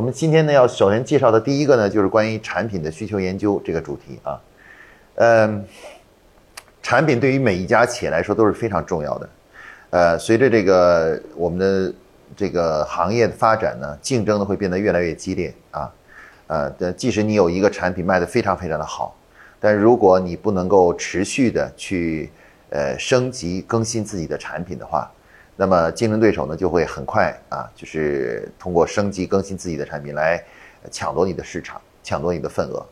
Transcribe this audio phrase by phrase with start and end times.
[0.00, 4.40] 我们今天呢要首先介绍的第一个呢，就是关于产品的需求研究这个主题啊。
[5.16, 5.62] 嗯，
[6.82, 9.28] 产品对于每一家企业来说都是非常重要的。
[9.90, 11.94] 呃，随着这个我们的
[12.34, 15.92] 这个行业的发展呢，竞争呢会变得越来越激烈啊。
[16.46, 19.14] 呃，即使你有一个产品卖得非常非常的好，
[19.60, 22.30] 但如果你不能够持续的去
[22.70, 25.12] 呃升级更新自己的产品的话，
[25.60, 30.42] 那么竞争对手呢就会很快啊，就是通过升级更新自己的产品来
[30.90, 32.82] 抢夺你的市场，抢夺你的份额。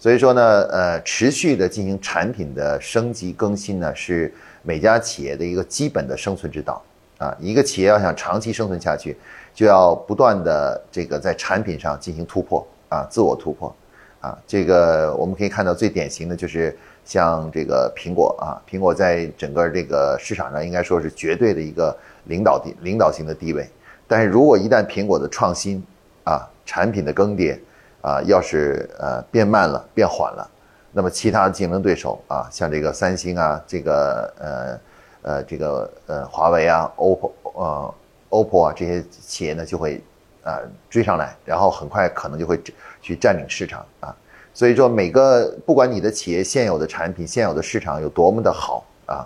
[0.00, 6.82] 所以说呢，呃，持续的进行产品的升级更新呢，是每家企业的一个基本的生存之道
[7.18, 7.32] 啊。
[7.38, 9.16] 一个企业要想长期生存下去，
[9.54, 13.72] 就要不断的这个在产品上进行突破啊，自我突破
[14.18, 14.36] 啊。
[14.44, 16.76] 这个我们可以看到最典型的就是。
[17.08, 23.68] 像这个苹果啊，苹果在整个这个市场上应该说是绝对的一个领导地领导性的地位。
[24.06, 25.82] 但是如果一旦苹果的创新
[26.24, 27.58] 啊，产品的更迭
[28.00, 30.50] 啊，要是呃变慢了、变缓了，
[30.92, 34.80] 那么其他的竞争对手啊，像这个三星啊，这个呃
[35.22, 37.94] 呃这个呃华为啊、OPPO 呃
[38.30, 40.02] OPPO 啊这些企业呢就会
[40.42, 42.60] 啊追上来，然后很快可能就会
[43.02, 44.14] 去占领市场啊。
[44.54, 49.24] 所以说，每个不管你的企业现有的产品、现有的市场有多么的好啊，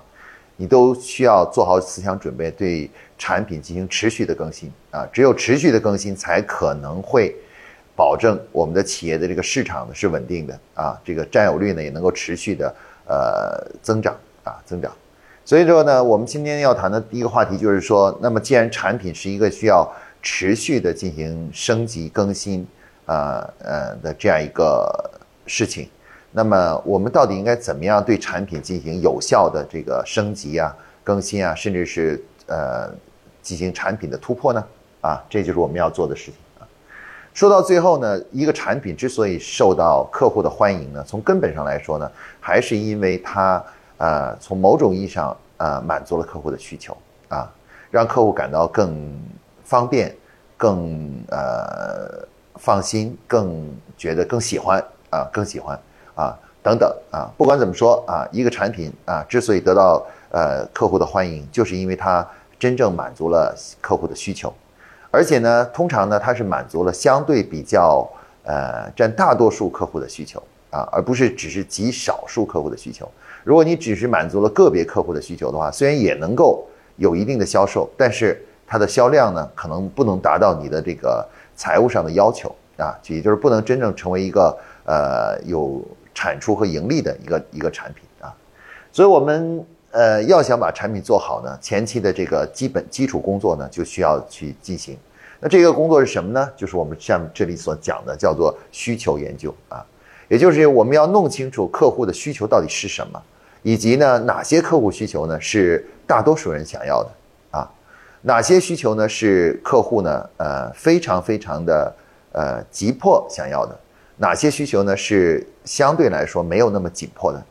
[0.63, 5.05] 你都需要做好思想准备，对产品进行持续的更新啊。
[5.13, 7.35] 只有持续的更新，才可能会
[7.97, 12.73] 保证我们的企业的这个市场呢是稳定的啊，这个占有率呢也能够持续的
[13.09, 14.93] 呃增长啊增长。
[15.45, 22.65] 所以说呢，我们今天要谈的第一个话题就是说，那么既然产品是一个需要持续的进行升级更新
[23.07, 25.11] 啊呃的这样一个。
[25.45, 25.89] 事情，
[26.35, 32.91] 那么我们到底应该怎么样对产品进行有效的这个升级啊、更新啊，甚至是呃
[33.43, 34.65] 进行产品的突破呢？
[35.03, 36.65] 啊，这就是我们要做的事情啊。
[37.35, 42.11] 说到最后呢，一个产品之所以受到客户的欢迎呢，从根本上来说呢，
[42.41, 43.63] 还是因为它
[43.99, 46.97] 呃从某种意义上呃满足了客户的需求
[47.29, 47.53] 啊，
[47.91, 49.23] 让客户感到更
[49.65, 50.15] 方便、
[50.57, 52.27] 更呃
[52.57, 54.83] 放心、更觉得更喜欢。
[55.13, 55.79] 啊，更喜欢
[56.15, 62.27] 啊，等等啊，不管怎么说啊，一个产品啊，之所以得到呃客户的欢迎，就是因为它
[62.59, 64.53] 真正满足了客户的需求，
[65.11, 68.07] 而且呢，通常呢，它是满足了相对比较
[68.45, 73.11] 呃占大多数客户的需求啊，而不是只是极少数客户的需求。
[73.43, 76.65] 如果你只是满足了个别客户的需求的话，虽然也能够
[76.97, 84.55] 有一定的销售，但是它的销量呢，可能不能达到你的这个财务上的要求啊，也就是不能真正成为一个。
[84.85, 85.81] 呃，有
[86.15, 88.35] 产出和盈利的一个一个产品啊，
[88.93, 94.97] 所以我们呃要想把产品做好呢，前期的这个基本基础工作呢就需要去进行。
[95.41, 96.49] 那这个工作是什么呢？
[96.57, 99.85] 就是我们像这里所讲的，叫做需求研究啊，
[100.29, 103.21] 也就是我们要弄清楚客户的需求到底是什么，
[103.63, 107.11] 以及呢哪些客户需求呢是大多数人想要的
[107.59, 107.69] 啊，
[108.21, 111.93] 哪些需求呢是客户呢呃非常非常的
[112.33, 113.77] 呃急迫想要的。
[114.23, 114.97] 哪些需求呢？
[114.97, 117.43] 是相对来说没有那么紧迫的，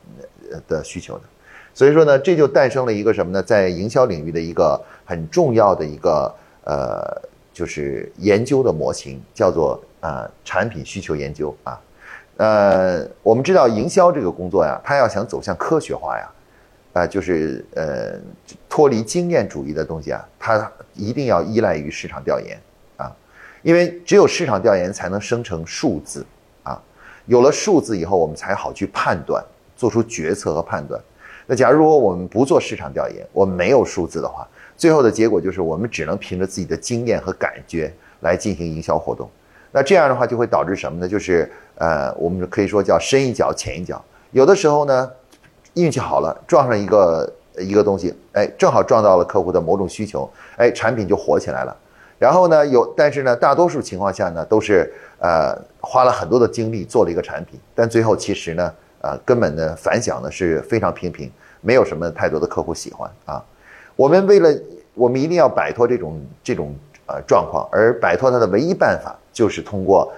[0.53, 1.23] 呃的需求的，
[1.73, 3.43] 所以说呢，这就诞生了一个什么呢？
[3.43, 6.33] 在营销领域的一个很重要的一个
[6.63, 7.21] 呃，
[7.51, 11.77] 就是研究的模型，叫做啊产品需求研究啊。
[12.37, 16.31] 呃，我们知道营销这个工作呀，它要想走向科学化呀，
[16.93, 18.17] 啊，就是呃
[18.69, 22.57] 脱离经验主义的东西啊，它一定要依赖于市场调研
[22.95, 23.11] 啊，
[23.61, 26.25] 因为只有市场调研才能生成数字。
[27.31, 29.41] 有了数字以后，我们才好去判断，
[29.77, 30.99] 做出决策和判断。
[31.47, 39.29] 那假如如果我们不做市场调研，我们没有数字的话，最后的结果就是我们只能凭着自己的经验和感觉来进行营销活动。
[39.71, 41.07] 那这样的话就会导致什么呢？
[41.07, 44.03] 就是呃，我们可以说叫深一脚浅一脚。
[44.31, 45.09] 有的时候呢，
[45.75, 51.73] 运气好了，撞上一个一个东西，哎，正好撞到了客户的某种需求，哎，产品就火起来了。
[52.21, 54.93] 然后呢，有但是呢，大多数情况下呢，都是。
[55.23, 58.73] 呃，花了很多的精力做了一个产品，但最后其实呢，
[59.03, 61.31] 呃，根本的反响呢是非常平平，
[61.61, 63.45] 没有什么太多的客户喜欢啊。
[63.95, 64.49] 我们为了，
[64.95, 66.73] 我们一定要摆脱这种这种
[67.05, 70.11] 呃状况，而摆脱它的唯一办法就是通过，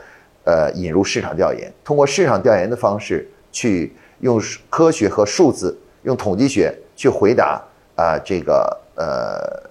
[0.45, 7.61] 呃，引入市场调研，通过市场调研的方式去用科学和数字，用统计学去回答
[7.97, 9.69] 啊这个呃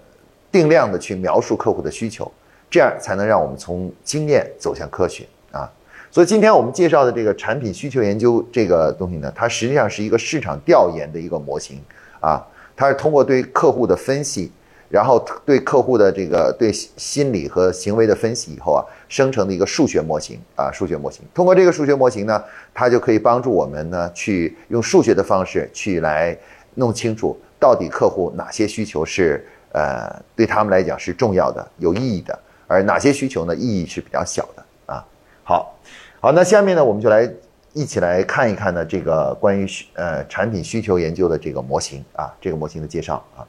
[0.52, 2.30] 定量的去描述客户的需求。
[2.70, 5.70] 这样才能让我们从经验走向科学啊！
[6.10, 11.78] 所以今天我们介绍的这个产品需求研究这个东西呢，它实际上是一个市场调研的一个模型
[12.18, 12.42] 啊。
[12.74, 14.50] 它是通过对客户的分析，
[14.88, 21.22] 然后对客户的这个对心理和行为的分析以后啊，生成的一个数学模型啊，数学模型。
[21.34, 26.34] 通过这个数学模型呢，它就可以帮助我们呢，去用数学的方式去来
[26.76, 35.04] 弄清楚到底客户哪些需求是呃对他们来讲是重要的、有意义的，而哪些需求呢意义是比较小的啊。
[35.44, 35.74] 好，
[36.20, 37.28] 好，那下面呢，我们就来
[37.72, 43.46] 一起来看一看呢这个关于呃产品需求研究的这个模型啊，这个模型的介绍啊。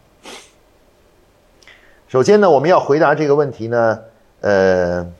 [2.08, 4.00] 首先呢，我们要回答这个问题呢，
[4.42, 5.12] 呃，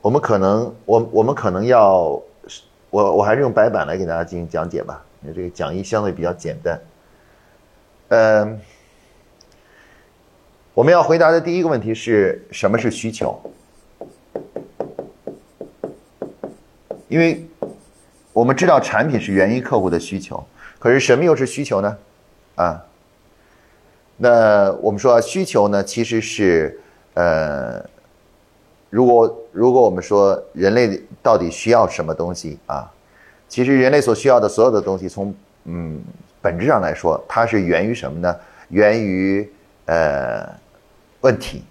[0.00, 2.20] 我们可能，我我们可能要，
[2.90, 6.80] 我我还是用白板来给大家进行讲解吧，因为这个讲义相对比较简单。
[8.10, 8.60] 嗯，
[10.78, 13.36] 我们要回答的第一个问题是什么是需求？
[17.08, 17.44] 因为
[18.32, 20.40] 我们知道产品是源于客户的需求，
[20.78, 21.98] 可是什么又是需求呢？
[22.54, 22.80] 啊？
[24.18, 26.78] 那我们说需求呢，其实是，
[27.14, 27.84] 呃，
[28.88, 32.88] 如果如果我们说人类到底需要什么东西啊，
[33.48, 35.34] 其实人类所需要的所有的东西，从
[35.64, 36.00] 嗯
[36.40, 38.36] 本质上来说，它是源于什么呢？
[38.68, 39.50] 源于
[39.86, 40.48] 呃
[41.20, 41.62] 问题，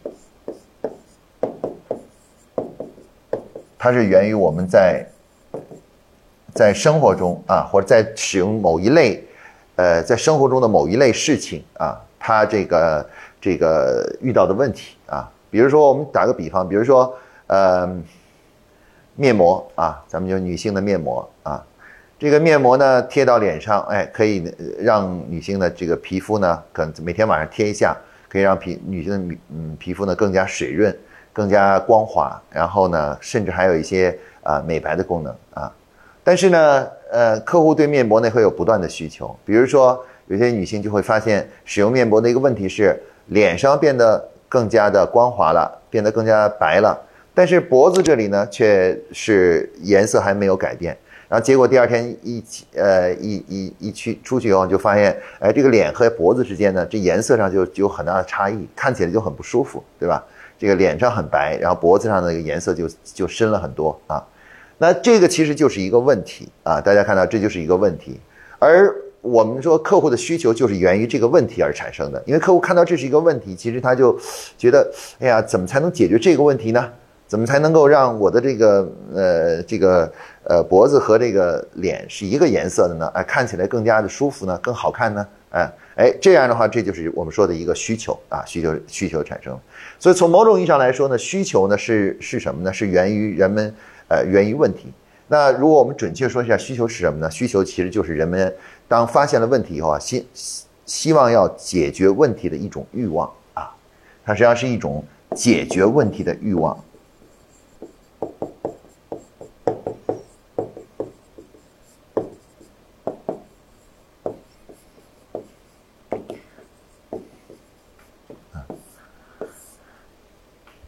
[3.78, 5.06] 它是源于我们在
[6.54, 9.24] 在生活中啊，或者在使用某一类
[9.76, 12.02] 呃在生活中的某一类事情啊。
[12.20, 13.10] 他这个
[13.40, 17.16] 这个遇到的问题啊，比如说我们打个比方，比如说
[17.46, 17.88] 呃
[19.16, 21.64] 面膜啊，咱们就女性的面膜啊，
[22.20, 27.96] 这个面膜呢贴到脸上，哎，可以让女性的这个皮肤呢，可能每天晚上贴一下，
[28.30, 30.96] 可以让皮女性的嗯皮肤呢更加水润、
[31.32, 35.72] 更加光滑，然后呢，甚至还有一些啊美白的功能啊。
[36.24, 40.04] 但是呢，呃，客户对面膜呢会有不断的需求，比如说。
[40.30, 47.02] 有些女性就会发现，使用面膜的一个问题是，脸上变得更加的光滑了，变得更加白了，
[47.34, 50.98] 但是脖子这里呢，却是颜色还没有改变。
[51.28, 60.24] 然后结果第二天一起，呃，一一一去出去以后，就发现，哎，这个脸和脖子之间呢，这颜色上就有很大的差异，看起来就很不舒服，对吧？
[60.58, 64.26] 这个脸上很白，然后脖子上的那个颜色就就深了很多啊。
[64.78, 68.20] 那这个其实就是一个问题啊，大家看到这就是一个问题，
[68.60, 68.94] 而。
[69.22, 74.18] 我们说客户的需求就是源于这个问题而产生的，因为客户看到这是一个问题，其实他就
[74.58, 74.90] 觉得，
[75.20, 76.90] 哎呀，怎么才能解决这个问题呢？
[77.28, 80.12] 怎么才能够让我的这个呃这个
[80.46, 83.08] 呃脖子和这个脸是一个颜色的呢？
[83.14, 85.28] 哎，看起来更加的舒服呢，更好看呢？
[85.50, 89.58] 哎哎，这样的话，这就是我们说的一个需求啊，需求需求产生。
[90.00, 92.72] 所以从某种意义上来说呢，需求呢是是什么呢？
[92.72, 93.74] 是源于人们
[94.08, 94.94] 呃源于问题。
[95.28, 97.30] 那如果我们准确说一下需求是什么呢？
[97.30, 98.54] 需求其实就是人们。
[98.90, 100.26] 当发现了问题以后啊，希
[100.86, 103.70] 希望要解决问题的一种欲望啊，
[104.26, 105.04] 它实际上是一种
[105.36, 106.78] 解决问题的欲望。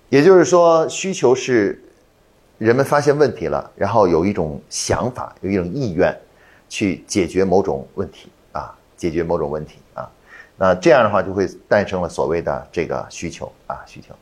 [0.10, 1.82] 也就是说，需求是
[2.58, 6.16] 人们发现问题了，然后有一种想法，有一种意愿。
[6.72, 10.08] 去解决某种问题啊，解决某种问题啊，
[10.56, 14.14] 那这样的话就会诞生了所谓的这个需求啊需求。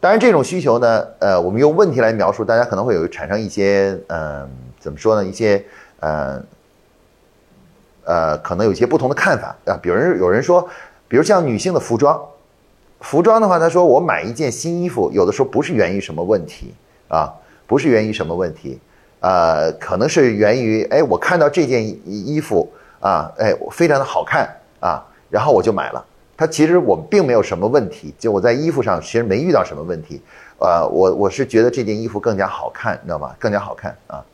[0.00, 4.48] 当然，这种需求呢，呃，我们用问题来描述，大家可能会有产生一些嗯，
[4.78, 5.22] 怎么说呢？
[5.22, 5.62] 一些
[5.98, 6.42] 呃
[8.04, 9.78] 呃，可能有一些不同的看法啊。
[9.82, 10.66] 比如有人说，
[11.06, 12.18] 比如像女性的服装，
[13.00, 16.74] 服装的话，他说我买一件新衣服，有的时候不是源于什么问题
[17.08, 17.32] 啊，
[17.66, 18.78] 不是源于什么问题。
[19.20, 24.48] 呃，可能是源于哎，我看到这件衣服啊，哎，非常的好看
[24.80, 26.04] 啊，然后我就买了。
[26.36, 30.22] 它其实我并没有什么问题，就我在衣服上其实没遇到什么问题。
[30.58, 33.34] 呃，我我是觉得这件衣服更加好看，你知道吗？
[33.38, 34.24] 更加好看啊。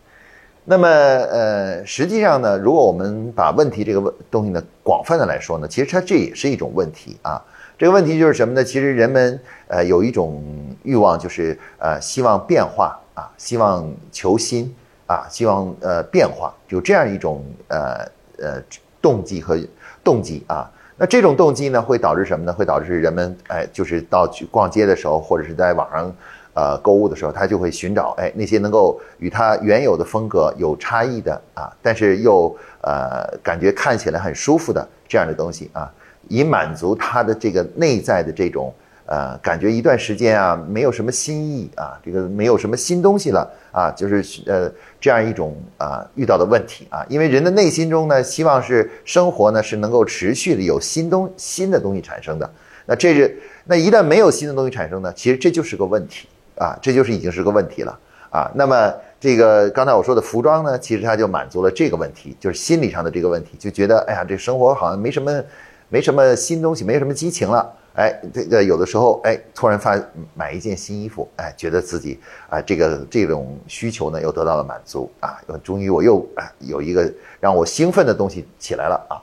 [0.65, 7.43] 那么呃，实际上呢，如果我们把问题这个问东西呢广泛的来说呢，其实它这也是一种问题啊。
[7.79, 8.65] 这个问题就是什么呢？
[8.65, 10.43] 其实人们呃有一种
[10.83, 12.99] 欲望，就是呃希望变化。
[13.17, 18.07] 啊，希望求新啊，希望呃变化，有这样一种呃
[18.39, 18.63] 呃
[19.01, 19.59] 动机和
[20.05, 20.71] 动机啊。
[20.99, 22.53] 那这种动机呢，会导致什么呢？
[22.53, 26.15] 会导致人们哎，就是到去逛街的时候，或者是在网上
[26.53, 35.91] 呃购物的时候，他就会寻找哎那些能够与他原有的风格有差异的啊，但是又呃感觉看起来很舒服的这样的东西啊，
[36.29, 38.73] 以满足他的这个内在的这种。
[39.09, 44.69] 呃，感觉一段时间啊，没有什么新意啊，这个没有什么新东西了啊，就是呃
[45.01, 52.51] 这样一种啊遇到的问题啊，因为人的内心中呢，希望是生活呢是能够持续的有新东新的东西产生的，
[52.85, 56.27] 那这是那一旦没有新的东西产生呢，其实这就是个问题
[56.59, 57.97] 啊，这就是已经是个问题了
[58.29, 58.51] 啊。
[58.57, 65.41] 那么这个刚才我说的服装呢，其实它就满足了这个问题，就是心理上的这个问题，就觉得哎呀，这生活好像没什么
[65.89, 67.73] 没什么新东西，没什么激情了。
[67.95, 69.99] 哎，这个有的时候，哎，突然发
[70.35, 79.17] 买一件新衣服，哎，觉得自己啊，这个这种需求呢又得到了满足啊，终于我又啊有一个让我兴奋的东西起来了啊，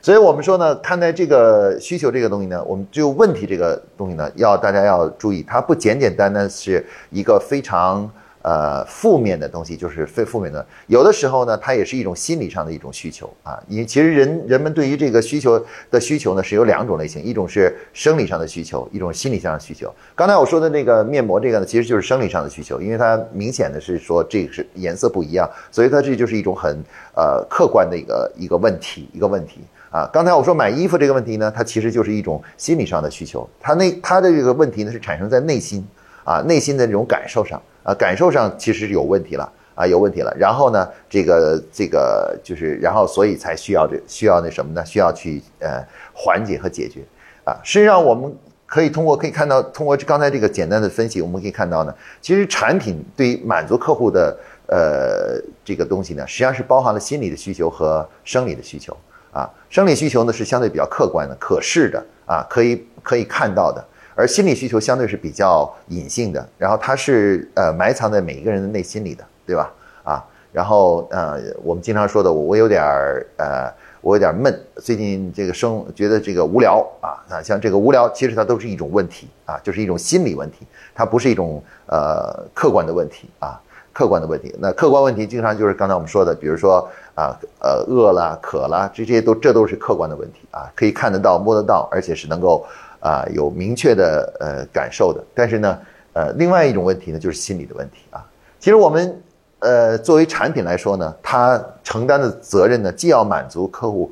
[0.00, 8.10] 所以我们说呢，看待这个需求这个东西呢，我们就问题这个东西呢，要大家要注意，它不简简单单是一个非常。
[8.44, 13.58] 呃，负面的东西就是非负面的，有的时候呢，它也是一种心理上的一种需求啊。
[13.68, 15.58] 因为其实人人们对于这个需求
[15.90, 19.90] 的需求呢，是有两种类型，一种是生理上的需求，一种心理上的需求。
[20.14, 26.78] 刚才我说的那个面膜，这个呢，其实就是生理上的需求，因为它明显的是说这个是颜色不一样，所以它这就是一种很
[27.16, 30.06] 呃客观的一个一个问题，一个问题啊。
[30.12, 35.82] 刚才我说买衣服这个问题呢，它其实就是一种心理上的需求，它那它的这个问题呢是产生在内心
[36.24, 37.58] 啊，内心的这种感受上。
[37.84, 40.34] 啊，感受上其实是有问题了啊，有问题了。
[40.38, 44.84] 然后呢，这个这个就是，然后所以才需要这需要那什么呢？
[44.86, 47.00] 需要去呃缓解和解决
[47.44, 47.54] 啊。
[47.62, 54.34] 实际上，我们可以通过可以看到，通过刚才这个简单的分析，我们可以看到呢，其实产品对于满足客户的
[54.68, 58.96] 呃这个东西呢，实际上是包含了心理的需求和生理的需求
[59.30, 59.46] 啊。
[59.68, 63.84] 生理需求呢是相对比较客观的、可视的啊，可以可以看到的。
[64.16, 69.72] 而心理需求相对是比较隐性的，然后它是呃埋藏在每一个人的内心里的，对吧？
[70.04, 73.68] 啊，然后呃我们经常说的，我有点儿呃
[74.00, 83.60] 我有点闷，最近这个生觉得这个无聊啊啊，像这个无聊，其实它都是一种问题啊，就是一种心理问题，它不是一种呃客观的问题啊，
[83.92, 84.54] 客观的问题。
[84.60, 92.64] 那客观问题经常就是刚才我们说的，比如说啊呃饿了渴了，这些都这都是客观的问题啊，可以看得到摸得到，而且是能够。
[93.04, 95.78] 啊，有明确的呃感受的，但是呢，
[96.14, 98.24] 呃，另外一种问题呢，就是心理的问题啊。
[98.58, 99.22] 其实我们
[99.58, 104.10] 呃作为产品来说呢，它承担的责任呢，既要满足客户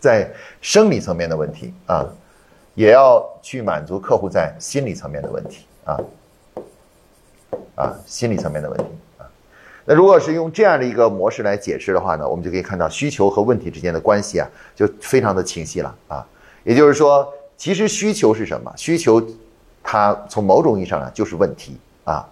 [0.00, 0.28] 在
[0.60, 2.04] 生理层面的问题啊，
[2.74, 6.00] 也要去满足客户在心理层面的问题啊，
[7.76, 8.84] 啊，心理层面的问题
[9.18, 9.30] 啊。
[9.84, 16.26] 那如果是用这样的一个模式来解释的话呢，我们就可以看到需求和问题之间的关系啊，就非常的清晰了啊。
[16.64, 17.32] 也就是说。
[17.58, 18.72] 其实需求是什么？
[18.76, 19.20] 需求，
[19.82, 22.24] 它从某种意义上呢，就是问题啊，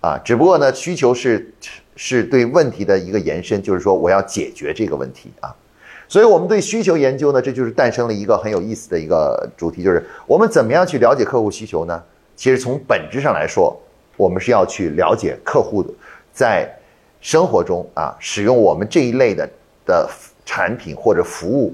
[0.00, 1.54] 啊，只不过呢，需求是
[1.94, 5.54] 是对问题的一个延伸，就是说我要解决这个问题啊，
[6.08, 12.02] 所以我们对需求研究呢，这就是诞生了一个很有意思的一个主题，就是我们怎么样去了解客户需求呢？
[12.34, 13.80] 其实从本质上来说，
[14.16, 15.86] 我们是要去了解客户
[16.32, 16.68] 在
[17.20, 19.48] 生活中啊使用我们这一类的
[19.86, 20.08] 的
[20.44, 21.72] 产品或者服务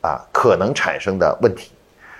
[0.00, 1.70] 啊可能产生的问题。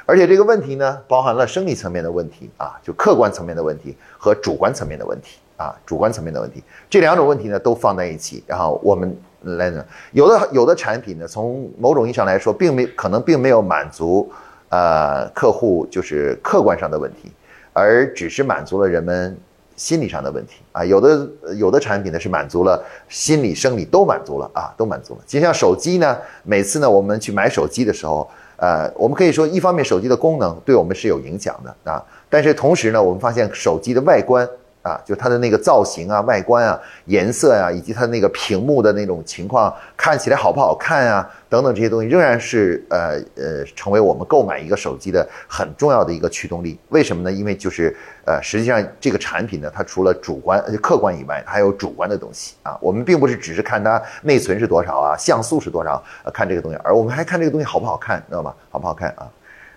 [0.06, 9.82] 而且这个问题呢，包含了生理层面的问题啊，就客观层面的问题和主观层面的问题啊，主观层面的问题，这两种问题呢都放在一起，然后我们来呢，
[10.12, 14.30] 有的有的产品呢，从某种意义上来说，并没可能并没有满足
[14.68, 17.32] 呃客户就是客观上的问题，
[17.72, 19.34] 而只是满足了人们
[19.74, 28.28] 心理上的问题啊，有的有的产品呢是满足了心理生理都满足了啊，都满足了，就像手机呢，每次呢我们去买手机的时候。
[28.56, 34.48] 呃，我们可以说，一方面手机的功能对我们是有影响的啊，但是同时呢，我们发现手机的外观
[34.84, 46.78] 啊，就它的那个造型啊、外观啊、颜色呀，以及它那个屏幕的那种情况，看起来好不好看啊，等等这些东西，仍然是呃呃，成为我们购买一个手机的很重要的一个驱动力。
[46.90, 47.32] 为什么呢？
[47.32, 52.76] 因为就是呃，实际上这个产品呢，它除了主观、客观以外，还有主观的东西啊。
[52.82, 58.54] 我们并不是只是看它内存是多少啊，像素是多少，呃，看这个东西，而我们还看这个东西好不好看，知道吗？
[58.68, 59.26] 好不好看啊？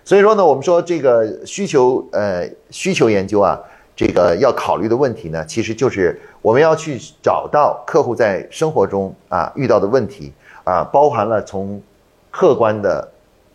[0.04, 3.60] 所以说呢，我们说这个需求呃需求研究啊，
[3.98, 11.82] 这个要考虑的问题呢，其实就是我们要去找到客户在生活中啊遇到的问题啊，包含了从
[12.30, 13.10] 客观的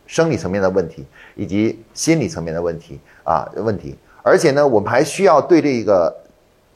[0.05, 3.95] 生理层面的问题以及心理层面的问题啊问题。
[4.21, 6.13] 而且呢，我们还需要对这个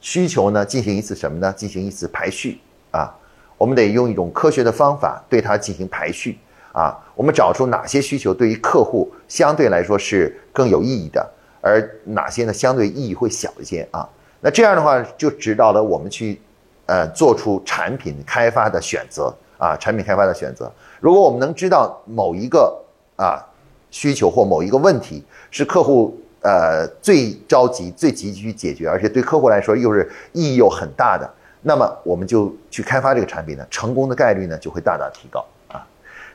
[0.00, 1.52] 需求呢进行一次什么呢？
[1.54, 2.58] 进行一次排序
[2.90, 3.14] 啊。
[3.58, 6.38] 我们得用一种科学的方法对它进行排序
[6.72, 6.96] 啊。
[7.14, 14.08] 我们找出哪些需求对于客户相对来说是更有意义的，而哪些呢相对意义会小一些啊？
[14.40, 16.40] 那这样的话就指导了我们去
[16.86, 19.76] 呃做出产品开发的选择啊。
[19.76, 22.76] 产品开发的选择，如果我们能知道某一个
[23.16, 23.44] 啊
[23.90, 26.18] 需求或某一个问题是客户。
[26.40, 31.28] 呃，最着急、最急需解决，而且对客户来说又是意义又很大的，
[31.62, 35.84] 那么我们就去开发这个产品呢，成功的概率呢就会大大提高啊。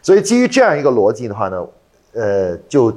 [0.02, 1.66] 所以基于这样一个逻辑的话呢，
[2.12, 2.94] 呃，就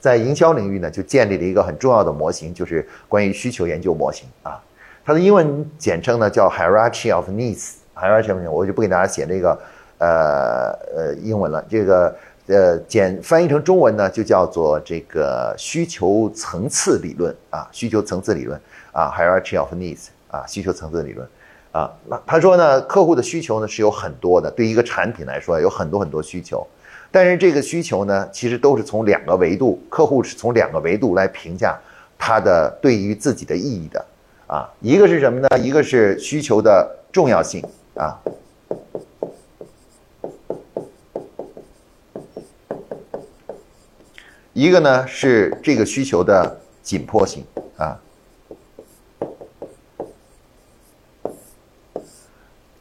[0.00, 4.62] 在营销领域呢，就建立了一个很重要的模型，就是关于需求研究模型啊。
[5.04, 7.76] 它的英文简称呢叫 Hierarchy of Needs。
[7.94, 9.58] Hierarchy of Needs，我就不给大家写这个
[9.98, 11.64] 呃呃英文了。
[11.68, 12.14] 这个
[12.46, 18.60] 呃简翻译成中文呢，就叫做这个需求层次理论啊，需求层次理论
[18.92, 21.26] 啊，Hierarchy of Needs 啊，需求层次理论
[21.72, 21.90] 啊。
[22.06, 26.66] 那他说呢，客户的需求呢是有很多的，对一个产品来说有很多很多需求。
[27.10, 31.78] 但是这个需求呢，其实都是从两个维度，客户是从两个维度来评价
[32.18, 34.06] 它的对于自己的意义的，
[34.46, 35.48] 啊，一个是什么呢？
[35.58, 38.20] 一个是需求的重要性啊，
[44.52, 47.42] 一个呢是这个需求的紧迫性
[47.78, 47.98] 啊。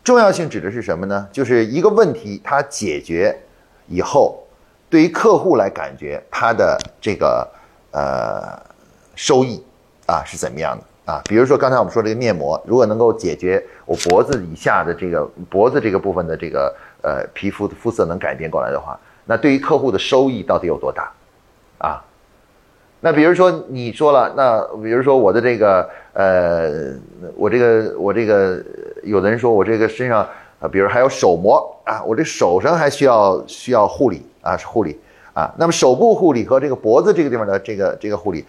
[0.03, 1.29] 重要性指的是什么呢？
[1.31, 3.39] 就是一个问题它解决。
[3.88, 4.44] 以后，
[4.89, 7.48] 对于客户来感觉他的这个
[7.91, 8.60] 呃
[9.15, 9.63] 收益
[10.06, 11.22] 啊是怎么样的啊？
[11.25, 21.12] 比如说刚才我们说这个面膜，如果能够解决我脖子以下的这个脖子这个部分的这个呃皮肤的肤色能改变过来的话，那对于客户的收益到底有多大
[21.77, 22.03] 啊？
[23.00, 26.94] 那比如说你说了，那比如说我的这个呃
[27.36, 28.62] 我这个我这个
[29.03, 30.27] 有的人说我这个身上。
[30.59, 34.99] 啊，比如还有手膜啊，我这手上还需要需要护理啊，是护理
[35.33, 35.53] 啊。
[35.57, 38.43] 那么手部护理和这个脖子这个地方的这个这个护理，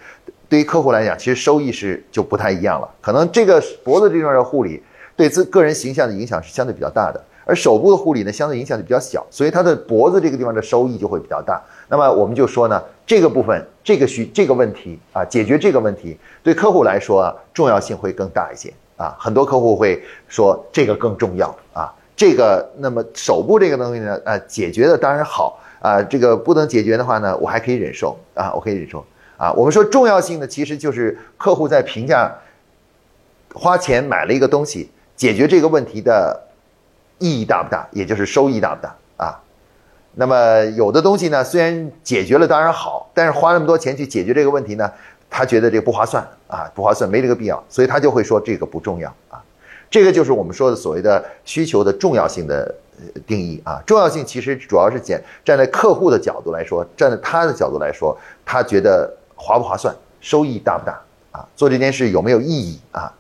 [0.48, 2.88] 对于客户来讲，其实收益是就不太一样了。
[3.00, 4.82] 可能这个脖子这地方的护理
[5.16, 11.62] 对自个人形象的影响是相对比较大的，而手部的护理呢，相对影响就比较小，所以它的脖子这个地方的收益就会比较大。
[11.88, 19.14] 那么我们就说呢，这个部分这个需这个问题啊，解决这个问题对客户来说啊，重要性会更大一些啊。
[19.18, 21.92] 很多客户会说这个更重要啊。
[22.18, 29.06] 这个那么手部这个东西呢，呃，解决的当然好啊，这个不能解决的话呢，我还可以忍受啊，我可以忍受
[29.36, 29.52] 啊。
[29.52, 32.36] 我们说重要性呢，其实就是客户在评价
[33.54, 36.48] 花钱买了一个东西，解决这个问题的
[37.18, 39.40] 意义大不大，也就是收益大不大啊。
[40.14, 44.90] 那么有的东西呢，虽然解决了当然好，但是花那么多钱去解决这个问题呢，
[45.30, 49.40] 他觉得这个不划算啊，不划算，没这个必要，所以他就会说这个不重要啊。
[49.90, 52.74] 这个就是我们说的所谓的需求的重要性的
[53.26, 61.46] 定义啊，重要性其实主要是简站在客户的角度来说，站在他的角度来说，他觉得划不划算，收益大不大啊？
[61.56, 63.12] 做这件事有没有意义啊？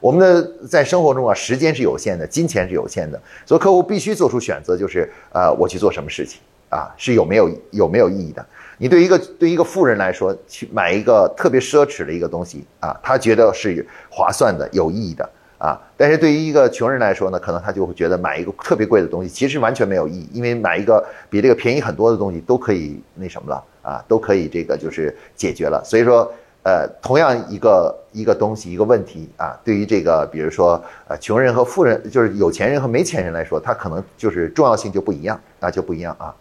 [0.00, 8.44] 我们的在生活中啊，时间是有限的，金钱是有限的，所以客户必须做出选择，就是呃，我去做什么事情啊，是有没有有没有意义的？
[8.78, 15.28] 你对一个对一个富人来说，去买一个特别奢侈的一个东西啊，他觉得是划算的、有意义的。
[15.62, 25.80] 啊，但是对于一个穷人来说呢，可能他就会觉得买一个特别贵的东西其实完全没有意义，因为买一个比这个便宜很多的东西都可以那什么了啊，都可以这个就是解决了。
[25.84, 26.28] 所以说，
[26.64, 36.34] 呃，同样一个一个东西一个问题啊，对于这个比如说呃穷人和富人，就是有钱人和没钱人来说，他可能就是重要性就不一样，那就不一样啊。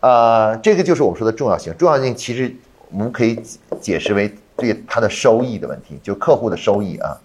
[0.00, 2.52] 呃，这个就是我们说的重要性，重要性其实
[2.90, 3.40] 我们可以
[3.80, 7.16] 解释为对他的收益的问题，就客户的收益啊。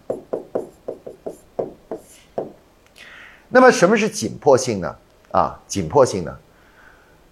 [3.53, 4.95] 那么什么是紧迫性呢？
[5.31, 6.37] 啊，紧迫性呢？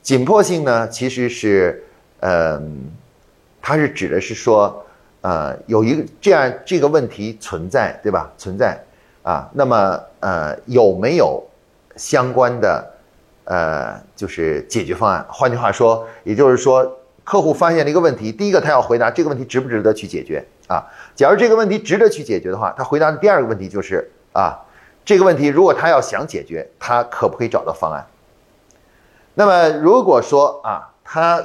[0.01, 1.81] 紧迫性呢，其实是，
[2.19, 2.91] 嗯，
[3.61, 4.85] 它是指的是说，
[5.21, 8.29] 呃，有一个这样这个问题存在，对吧？
[8.37, 8.77] 存在
[9.23, 11.41] 啊，那么呃，有没有
[11.95, 12.85] 相关的
[13.45, 15.25] 呃，就是解决方案？
[15.29, 20.85] 换句话说，也就是说，客户发现了一个问题，第一个他要回答这个问题值不值得去解决啊？
[21.15, 24.59] 假如这个问题值得去解决的话，他回答的第二个问题就是啊。
[25.09, 28.05] 这个问题，如果他要想解决，他可不可以找到方案？
[29.33, 31.43] 那么，如果说啊，他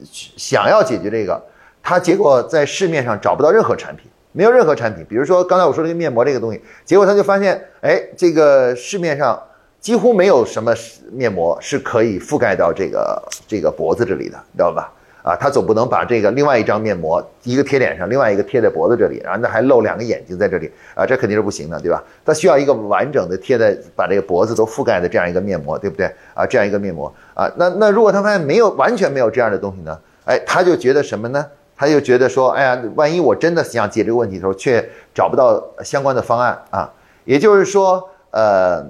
[0.00, 1.42] 想要解决这个，
[1.82, 5.04] 他结果在市面上找不到任何产品，没有任何产品。
[5.08, 9.42] 比如说刚才我说这个面膜这个东西，结果他就发现，哎，这个市面上
[9.80, 10.72] 几乎没有什么
[11.10, 14.92] 面膜是可以覆盖到这个这个脖子这里的，知道吧？
[15.28, 22.02] 啊，他总不能把这个另外一张面膜一个贴脸上，另外一个贴在脖子这里，然后那还露两个眼睛在这里啊，这肯定是不行的，对吧？
[22.24, 26.10] 他需要一个完整的贴在把这个脖子都覆盖的这样一个面膜，对不对？
[26.32, 29.98] 啊，这样一个面膜啊，那那如果他发现没有完全没有这样的东西呢？
[30.24, 31.44] 哎，他就觉得什么呢？
[31.76, 34.82] 他就觉得说，哎呀，万一我真的想解这个问题的时候，却
[35.14, 36.90] 找不到相关的方案啊，
[37.26, 38.82] 也就是说，呃，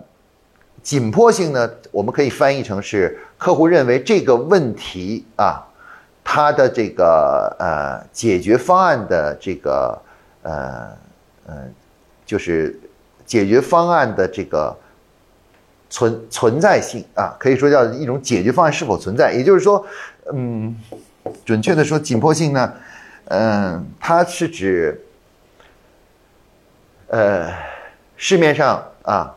[0.85, 5.64] 紧迫性呢，我们可以翻译成是客户认为这个问题啊。
[6.30, 9.98] 它的这个呃解决方案的这个
[10.42, 10.94] 呃
[11.46, 11.66] 呃，
[12.26, 12.78] 就是
[13.24, 14.76] 解决方案的这个
[15.88, 19.32] 存存在性啊，可以说叫一种解决方案是否存在。
[19.32, 19.82] 也就是说，
[20.30, 20.76] 嗯，
[21.46, 22.74] 准确的说，紧迫性呢，
[23.28, 25.02] 嗯，它是指，
[27.06, 27.50] 呃，
[28.18, 29.34] 市面上啊，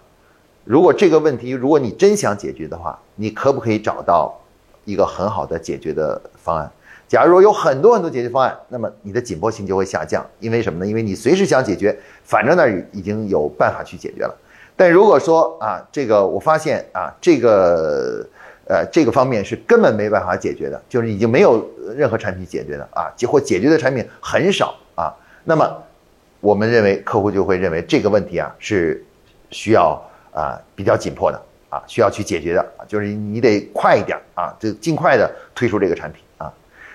[0.65, 4.37] 如果这个问题，如果你真想解决的话，你可不可以找到
[4.83, 6.69] 一个很好的解决的方案？
[7.11, 10.87] 假如说有很多很多解决方案，那么你的紧迫性就会下降，因为什么呢？
[10.87, 11.93] 因为你随时想解决，
[12.23, 14.33] 反正那儿已经有办法去解决了。
[14.77, 18.25] 但如果说啊，这个我发现啊，这个
[18.65, 25.83] 呃这个方面是根本没办法解决的，就是已经没有任何产品解决的啊，或解决的产品很少啊，那么
[26.39, 29.03] 我们认为客户就会认为这个问题啊是
[29.49, 31.37] 需要啊比较紧迫的
[31.69, 36.23] 啊，需要去解决的，就是你得快一点啊，就尽快的推出这个产品。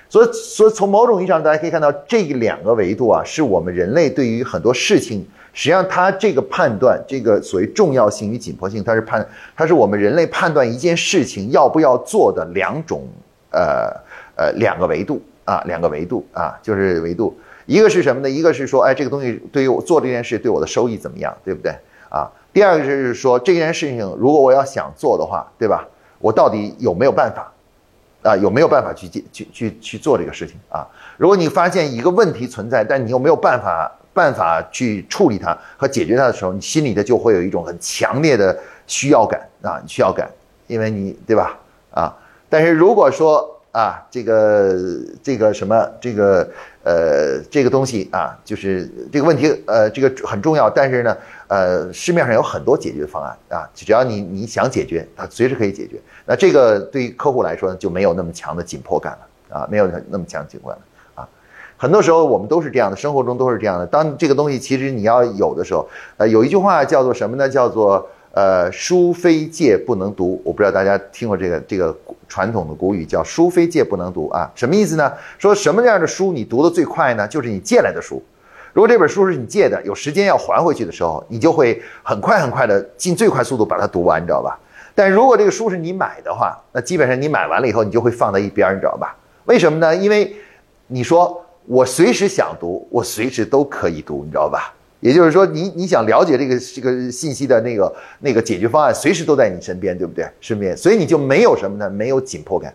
[0.09, 13.07] 所以，所以从某种意义上，大家可以看到，这两个维度啊，是我们人类对于很多事情，实际上它这个判断，这个所谓重要性与紧迫性，它是判，它是我们人类判断一件事情要不要做的两种，
[13.51, 13.92] 呃
[14.37, 18.31] 呃，两个维度啊，两个维度啊，就是维度，一个是什么呢？
[18.31, 21.73] 一个是说，哎，这个东西对于我做这件事对我的收益怎么样，对不对
[22.09, 22.31] 啊？
[22.53, 25.87] 第二个就是说，这件事情如果我要想做的话，对吧？
[26.19, 27.53] 我到底有没有办法？
[28.26, 30.84] 啊，有没有办法去解去去去做这个事情啊？
[31.16, 38.58] 如果你发现一个问题存在，但你又没有办法办法去处理它和解决它的时候，你心里的就会有一种很强烈的
[38.88, 40.28] 需要感啊，需要感，
[40.66, 41.56] 因为你对吧？
[41.92, 42.12] 啊，
[42.48, 44.74] 但是如果说啊，这个
[45.22, 46.48] 这个什么这个
[46.82, 51.16] 呃这个东西啊，就是这个问题呃这个很重要，但是呢。
[51.48, 56.00] 呃，市面上有很多解决方案啊，只要你你想解决，它随时可以解决。
[56.26, 61.28] 那这个对于客户来说呢，就没有那么强的紧迫感了啊，没有那么强紧迫感了啊。
[61.76, 63.86] 很多时候我们都是这样的，生活中都是这样的。
[63.86, 67.48] 当这个东西其实你要有的时候，呃，有一句话叫做什么呢？
[67.48, 70.42] 叫做呃，书非借不能读。
[70.44, 71.96] 我不知道大家听过这个这个
[72.28, 75.10] 传统的古语叫书非借不能读啊，什么意思呢？
[75.38, 77.26] 说什么样的书你读的最快呢？
[77.26, 78.22] 就是你借来的书。
[78.72, 84.58] 如果这本书是你借的，有时间要还回去的时候，你就会很快很快的尽最快速度把它读完，你知道吧？
[84.96, 89.14] 但如果这个书是你买的话，那基本上你买完了以后，你就会放在一边，你知道吧？
[89.44, 89.94] 为什么呢？
[89.94, 90.35] 因为
[90.88, 94.74] 你说我随时想读，我随时都可以读，你知道吧？
[95.00, 100.26] 也就是说，你你想了解这个这个信息的那个那个解决方案，随时都在你身边，对不对？
[100.40, 101.90] 身边，所以你就没有什么呢？
[101.90, 102.74] 没有紧迫感。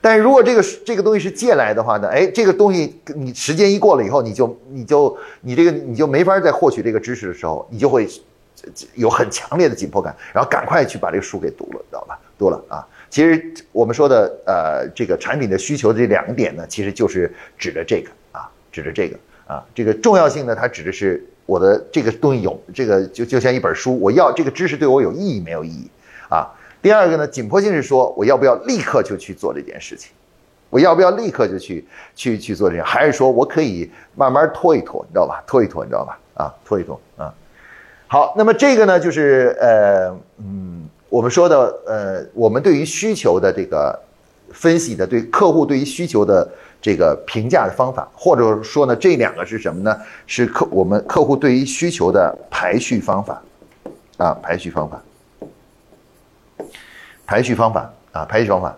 [0.00, 2.08] 但是如果这个这个东西是借来的话呢？
[2.08, 8.06] 哎，这个东西你时间一过了以后，你就你就你这个你就没法再获取这个知识的时候，你就会
[8.94, 12.18] 有很强烈的紧迫感，然后赶快去把这个书给读了，知道吧？
[12.38, 12.86] 读了啊。
[13.10, 25.90] 其实我们说的呃这个产品的需求这两点呢，其实就是指的这个啊，指的这个啊，这个重要性呢，它指的是我的这个东西有这个就就像一本书，我要这个知识对我有意义没有意义
[26.30, 26.48] 啊？
[26.80, 30.10] 第二个呢，紧迫性是说我要不要立刻就去做这件事情，
[30.70, 35.44] 我要不要立刻就去去去做这样，还是说我可以慢慢拖一拖，你知道吧？
[35.46, 36.18] 拖一拖，你知道吧？
[36.34, 37.32] 啊，拖一拖啊。
[38.12, 43.98] 好，那么这个呢，就是呃嗯，我们说的呃，我们对于需求的这个
[44.52, 46.46] 分析的，对客户对于需求的
[46.78, 49.98] 这个评价的方法，或者说呢，这两个是什么呢？
[50.26, 53.42] 是客我们客户对于需求的排序方法
[54.18, 55.02] 啊，排序方法。
[57.24, 58.76] 排序方法啊，排序方法。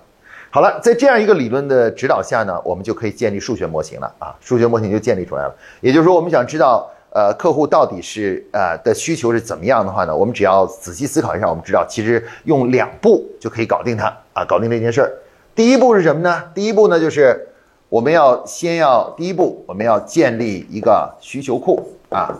[0.50, 5.56] 好了，在这样一个理论的指导下呢，我们就可以建立数学模型了啊，数学模型就建立出来了。
[5.80, 15.12] 也就是说，我们想知道呃客户到底是呃的需求是怎么样的话呢，我们只要仔细思考一下，我们知道其实用两步就可以搞定它啊，搞定这件事儿。
[15.54, 16.42] 第一步是什么呢？
[16.52, 17.48] 第一步呢就是
[17.88, 22.36] 我们要先要第一步，我们要建立一个需求库啊。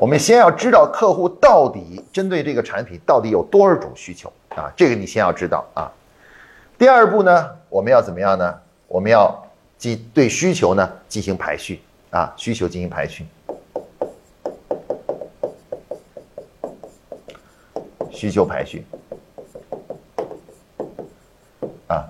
[0.00, 4.68] 我们先要知道客户到底针对这个产品到底有多少种需求啊？
[4.76, 5.86] 这个你先要知道啊。
[6.76, 8.52] 第二步呢，我们要怎么样呢？
[8.92, 9.34] 我们要
[9.78, 13.24] 进对需求呢进行排序啊，需求进行排序，
[18.10, 18.84] 需求排序
[21.86, 22.04] 啊。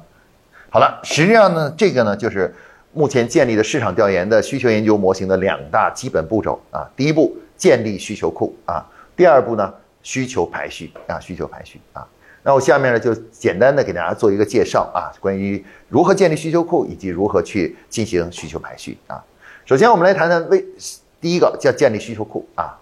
[0.70, 2.52] 好了，实际上呢，这个呢就是
[2.92, 6.90] 目前建立的市场调研的需求研究模型的两大基本步骤啊。
[6.96, 7.36] 第一步。
[7.54, 12.04] 建立需求库啊，第二步呢，需求排序啊，需求排序啊。
[12.42, 19.22] 那我下面呢就简单的给大家做一个介绍啊，关于如何建立需求库以及如何去进行需求排序啊。
[19.64, 20.64] 首先我们来谈谈为
[21.20, 22.78] 第一个叫建立需求库啊。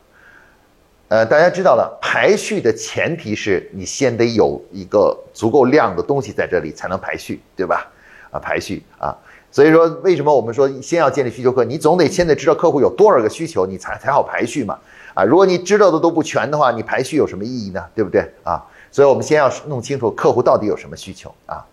[1.09, 7.91] 呃，大家知道了，排序的前提是你先得有一个足够量的东西在这里才能排序，对吧？
[8.31, 9.13] 啊，排序啊。
[9.51, 11.65] 所以说，为什么我们说先要建立需求库？
[11.65, 14.79] 你总得先得知道客户有多少个需求，你才才好排序嘛。
[15.13, 17.85] 啊，如果你知道的都不全的话，你排序有什么意义呢？
[17.93, 18.65] 对不对啊？
[18.91, 21.65] 所以我们先要弄清楚客户到底有什么需求啊。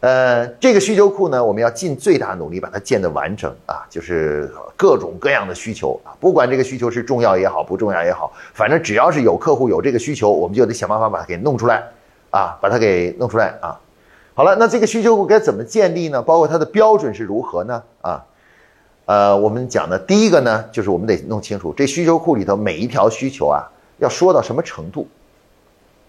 [0.00, 11.82] 呃，这个需求库呢，我们要尽最大努力把它建得完整啊，就是各种各样的需求啊，不管这个需求是重要也好，不重要也好，反正只要是有客户有这个需求，我们就得想办法把它给弄出来
[12.30, 13.80] 啊，把它给弄出来啊。
[14.34, 16.22] 好了，那这个需求库该怎么建立呢？
[16.22, 17.82] 包括它的标准是如何呢？
[18.00, 18.24] 啊，
[19.06, 23.66] 呃，我们讲的第一个呢，就是我们得弄清楚这需求库里头每一条需求啊，
[23.98, 25.08] 要说到什么程度，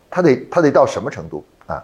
[0.10, 1.84] 它得它得到什么程度啊？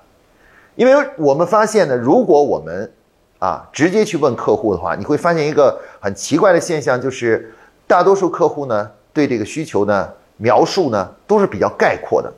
[0.75, 2.91] 因为我们发现呢，如果我们
[3.39, 7.53] 啊直接去问客户的话，你会发现一个很奇怪的现象，就是
[7.87, 12.33] 大多数客户呢对这个需求呢描述呢都是比较概括的，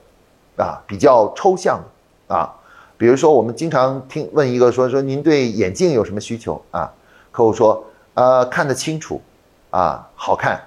[0.58, 1.80] 啊，比较抽象
[2.28, 2.54] 的啊。
[3.00, 6.92] 比如说，我们经常听问一个说说您对眼镜有什么需求啊？
[7.32, 9.22] 客户说呃看得清楚，
[9.70, 10.60] 啊好看，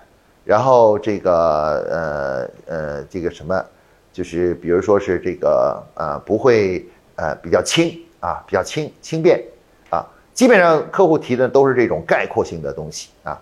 [0.44, 3.64] 然后这个呃呃这个什么，
[4.12, 6.86] 就是比如说是这个呃不会。
[7.16, 9.38] 呃，比较轻啊，比较轻轻便
[9.90, 13.38] 啊，基本上客户提的都是这种概括性的东西啊。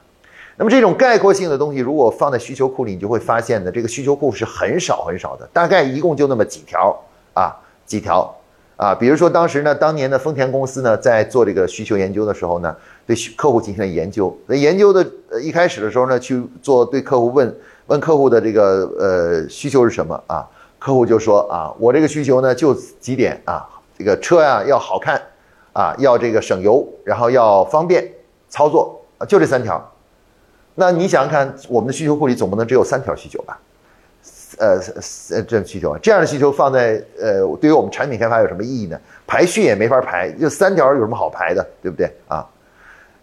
[0.57, 7.01] 那么这种概括性的东西，如果放在需求库里，你就会发现呢，这个需求库是很少很少的，大概一共就那么几条
[7.35, 7.55] 啊，
[7.87, 8.37] 几条
[8.75, 8.93] 啊。
[8.93, 12.77] 比如说当时呢，当年的丰田公司呢，在做这个需求研究的时候呢，
[13.07, 14.37] 对客户进行了研究。
[14.47, 20.45] 那研究的呃一开始的时候呢，去做对客户问问客户的这个呃需求是什么啊？
[20.79, 25.21] 客户就说啊，我这个需求呢就几点啊，这个车呀要好看，
[25.73, 28.07] 啊要这个省油，然后要方便
[28.49, 29.93] 操作，就这三条。
[30.75, 33.59] 那你想想看，我们的需求库里总不能只有三条需求吧？
[34.59, 34.81] 呃
[35.31, 38.99] 呃，这需求这样的需求放在呃，对于我们产品开发有什么意义呢？
[39.27, 42.47] 排序也没法排，就三条有什么好排的，对不对啊？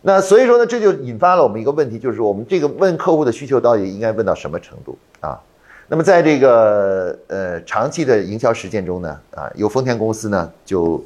[0.02, 5.42] 那所以说呢，这就引发了我们一个问题，就是我们这个问客户的需求到底应该问到什么程度啊？
[5.88, 11.04] 那么在这个呃长期的营销实践中呢，啊，由丰田公司呢就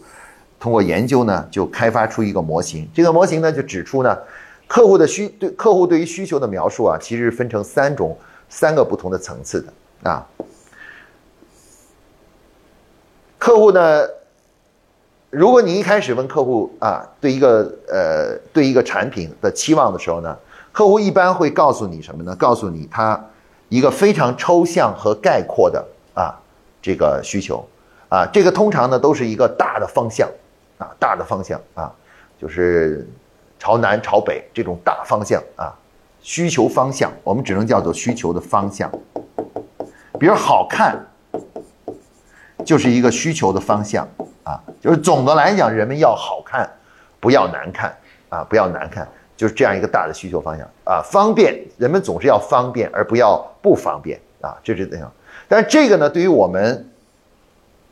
[0.57, 2.87] 通过研究呢就开发出一个模型。
[2.93, 4.17] 这个模型呢就指出呢，
[4.67, 10.25] 客户的需对客户对于需求的描述啊，其实分成三种三个不同的层次的啊。
[13.37, 14.07] 客户呢，
[15.29, 20.37] 如果你一开始问客户啊，对一个呃对一个产品的期望的时候呢，
[20.71, 22.33] 客户一般会告诉你什么呢？
[22.37, 23.21] 告诉你他。
[23.69, 26.36] 一个非常抽象和概括的啊，
[26.82, 27.65] 这个需求
[28.10, 30.27] 啊，这个通常呢都是一个大的方向
[30.79, 31.93] 啊，大的方向啊，
[32.41, 33.08] 就是
[33.60, 35.73] 朝南朝北这种大方向啊，
[36.21, 38.91] 需求方向我们只能叫做需求的方向。
[40.19, 40.99] 比如好看，
[42.65, 44.08] 就是一个需求的方向
[44.43, 46.69] 啊，就是总的来讲，人们要好看，
[47.19, 47.95] 不要难看
[48.29, 49.08] 啊，不要难看。
[49.39, 55.10] 就是这样一个大的需求方向啊，方便人们总是要方便，而不要不方便啊，这是怎样？
[55.47, 56.86] 但是这个呢，对于我们，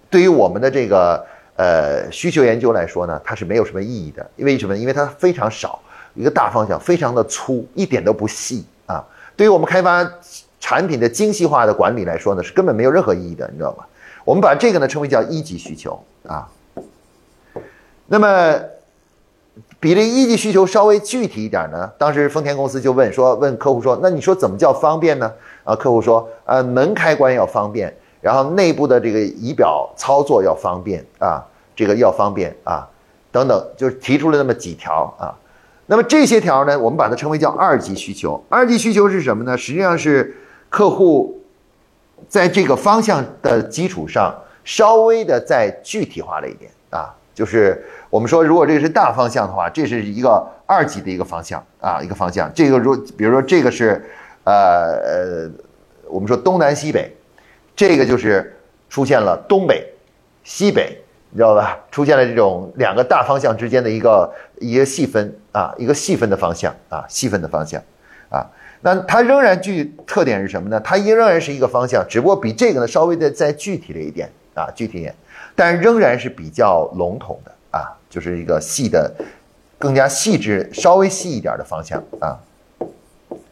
[0.09, 4.29] 对于我们的这个呃需求研究来说呢，它是没有什么意义的。
[4.35, 4.75] 因为什么？
[4.75, 5.81] 因为它非常少，
[6.15, 9.01] 一个大方向非常的粗，一点都不细啊。
[9.37, 10.05] 对于我们开发
[10.59, 13.85] 产品的精细化的管理来说呢，是根本没有任何意义的，你知道吗？
[14.25, 16.45] 我们把这个呢称为叫一级需求啊。
[18.05, 18.59] 那么。
[19.79, 21.91] 比这一级需求稍微具体一点呢？
[21.97, 25.31] 当时丰田公司就问说，问客户说，那你说怎么叫方便呢？
[25.63, 32.87] 啊，客户说，呃，门开关要方便，然后内部的这个仪表操作要方便啊，这个要方便啊，
[33.31, 35.35] 等等，就是提出了那么几条啊。
[35.85, 38.43] 那么这些条呢，我们把它称为叫二级需求。
[38.49, 39.57] 二级需求是什么呢？
[39.57, 40.35] 实际上是
[40.69, 41.39] 客户
[42.27, 44.33] 在这个方向的基础上，
[44.65, 47.85] 稍微的再具体化了一点啊，就是。
[48.09, 52.49] 我们说，如果这个是大方向的话，这是一个二级的一个方向啊，一个方向。
[52.53, 54.01] 这个如比如说这个是，
[54.45, 54.53] 呃
[55.03, 55.51] 呃，
[56.07, 57.13] 我们说东南西北，
[57.75, 58.55] 这个就是
[58.87, 59.85] 出现了东北、
[60.45, 60.97] 西北，
[61.31, 61.77] 你知道吧？
[61.91, 67.81] 出现了这种两个大方向之间的一个一个细分啊，一个细分的方向啊，细分的方向
[68.29, 68.47] 啊。
[68.79, 70.79] 那它仍然具特点是什么呢？
[70.79, 75.13] 它仍然是一个方向，只不过比这个呢稍微的再具体了一点啊，具体一点，
[75.57, 77.51] 但仍然是比较笼统的。
[77.69, 79.13] 啊，就是一个细的，
[79.77, 82.39] 更加细致、稍微细一点的方向啊。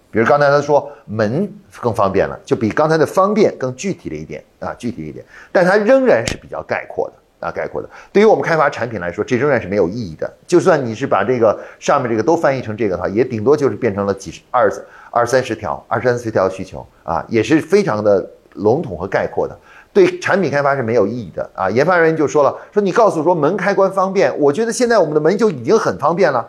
[0.10, 5.24] 比如刚才他说门更方便了，就比刚才的方便更具体了一点啊，具体一点。
[5.52, 7.90] 但它仍然是比较概括的啊，概括的。
[8.14, 10.34] 对于我们开发产品来说，这仍然是没有意义的。
[10.48, 14.72] 就算你是把这个上面这个都翻译成这个的话，也顶多就是变成了几十、二
[15.12, 19.60] 二三十条、二三十条需求啊，也是非常的笼统和概括的。
[19.96, 21.70] 对产品开发是没有意义的啊！
[21.70, 26.46] 研发人员就说了：“说你告诉说门开关方便，我觉得现在我们的门就已经很方便了，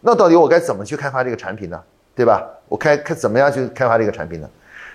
[0.00, 1.78] 那到底我该怎么去开发这个产品呢？
[2.14, 2.42] 对吧？
[2.70, 4.48] 我开开怎么样去开发这个产品呢？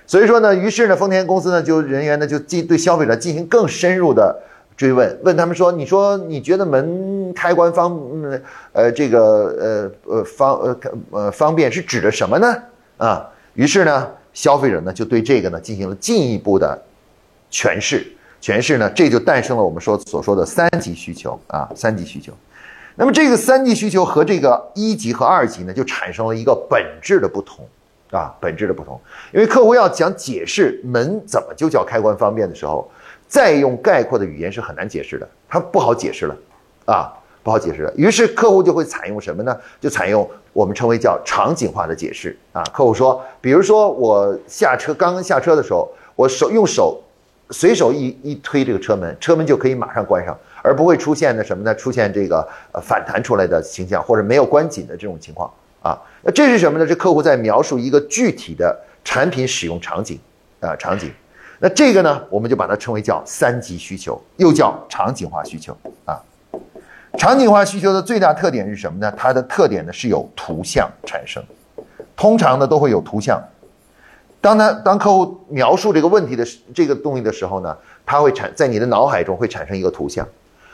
[0.07, 4.35] 所以说呢，于是呢，丰田公司呢就人员呢就进对消费者进行更深入的
[4.75, 8.01] 追问，问他们说，你说你觉得门开关方
[8.73, 10.77] 呃这个呃呃方呃
[11.11, 12.57] 呃方便是指的什么呢？
[12.97, 16.81] 啊，于是呢，消费者呢就对这个呢进行了进一步的
[17.51, 18.05] 诠释，
[18.41, 22.31] 诠释呢这就诞生了我们说所说的三级需求啊，三级需求。
[22.95, 27.65] 那么这个三级需求和这个一级和二级呢，就产生了一个本质的不同，
[28.11, 28.99] 啊，本质的不同。
[29.33, 32.89] 因为客户要想解释门怎么就叫开关方便的时候，
[33.27, 36.35] 再用概括的语言是很难解释的，它不好解释了，
[36.85, 37.93] 啊，不好解释了。
[37.95, 39.57] 于是客户就会采用什么呢？
[39.79, 42.61] 就采用我们称为叫场景化的解释啊。
[42.73, 47.01] 客户说，比如说我下车刚刚下车的时候，我手用手
[47.51, 50.37] 随手一一推这个车门，车门就可以马上关上。
[50.63, 51.73] 而不会出现的什么呢？
[51.73, 55.97] 出现这个呃反弹出来的形象，或者没有关紧的这种情况啊。
[56.21, 56.85] 那这是什么呢？
[56.85, 60.19] 这客户在描述一个具体的产品使用场景
[60.59, 61.11] 啊场景。
[61.57, 66.21] 那这个呢，我们就把它称为叫三级需求，又叫场景化需求啊。
[67.17, 69.11] 场景化需求的最大特点是什么呢？
[69.17, 71.43] 它的特点呢是有图像产生，
[72.15, 73.41] 通常呢都会有图像。
[74.41, 80.27] 当他当客户描述这个问题的这个东西的时候呢，它会产在你的脑海中会产生一个图像。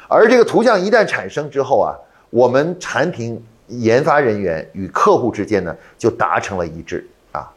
[0.08, 1.94] 而这个图像一旦产生之后啊，
[2.30, 7.52] 我们产品研发人员与客户之间呢就达成了一致啊，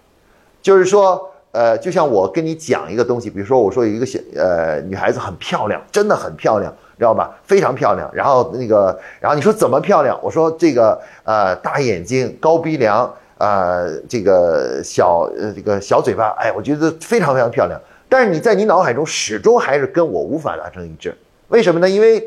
[0.60, 7.30] 就是说，呃，就像我跟你讲一个东西，比如说我说有一个小呃女孩子很漂亮，真的很漂亮，知道吧？
[7.44, 8.10] 非常漂亮。
[8.12, 10.18] 然后那个，然后你说怎么漂亮？
[10.20, 13.08] 我说这个呃大眼睛、高鼻梁
[13.40, 17.80] 啊，这个小呃这个小嘴巴，哎，我觉得非常非常漂亮。
[18.06, 21.16] 但是你在你脑海中始终还是跟我无法达成一致，
[21.48, 21.88] 为什么呢？
[21.88, 22.22] 因为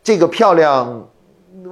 [0.00, 1.08] 这个漂亮，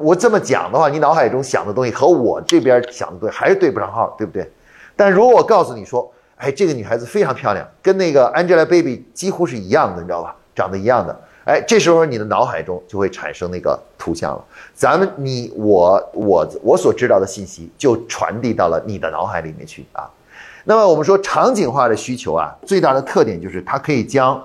[0.01, 4.51] 我这么讲的话，你脑海中想的东西和我这边想的东西还是对不上号，对不对？
[4.97, 10.35] 但如果我告诉你说，哎，这个女孩子非常漂亮，跟那个 Angelababy 几乎是一样的，你知道吧？
[10.57, 14.45] 长得一样的，哎，这时候你的脑海中就会产生那个图像了。
[14.75, 20.11] 咱们你我我我所知道的信息就传递到了你的脑海里面去啊。
[20.65, 24.45] 那么我们说场景化的需求啊，最大的特点就是它可以将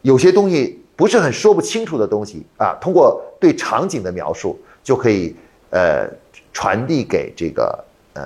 [0.00, 0.82] 有些东西。
[0.98, 5.36] 不是很说不清楚的东西啊，通过对场景的描述就可以
[5.68, 6.08] 呃
[6.54, 8.22] 传递给这个呃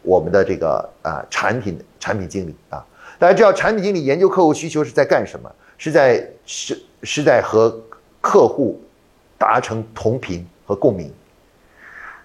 [0.00, 2.82] 我们的这个啊产品产品经理啊。
[3.18, 5.52] 大家知道产品经理研究客户需求是在干什么？
[5.76, 7.78] 是在是是在和
[8.20, 8.80] 客户
[9.38, 11.12] 达成同频和共鸣。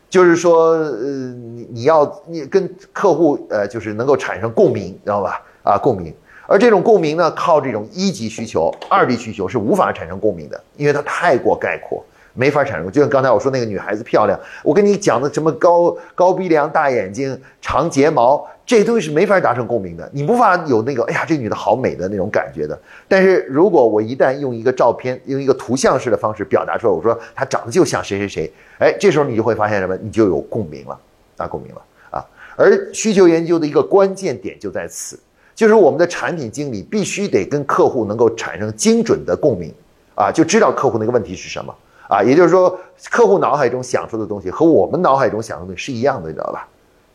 [0.09, 5.41] 就是说呃你你要你跟客户呃就是能够产生共鸣，知道吧？
[5.63, 6.11] 啊共鸣。
[6.47, 12.91] 而这种共鸣呢，靠这种一级需求、二级需求是无法产生共鸣的，因为它太过概括，没法产生。
[12.91, 22.79] 就像刚才我说那个女孩子漂亮，我跟你讲的什么高高鼻梁、大眼睛、长睫毛，这些东西是没法达成共鸣的，你无法有那个哎呀，这女的好美的那种感觉的。
[23.08, 29.97] 但是如果我一旦用一个照片、用一个图像式的方式表达出来，我说她长得就像谁谁谁，哎，这时候你就会发现什么？
[29.97, 30.99] 你就有共鸣了，
[31.38, 32.23] 啊，共鸣了啊。
[32.55, 35.19] 而需求研究的一个关键点就在此。
[35.55, 39.73] 就是我们的产品经理必须得跟客户能够产生精准的共鸣，
[40.13, 41.73] 啊，就知道客户那个问题是什么，
[42.08, 42.79] 啊，也就是说，
[43.10, 46.67] 客户脑海中想出的东西和我们脑海中想的东西是一样的，你知道吧？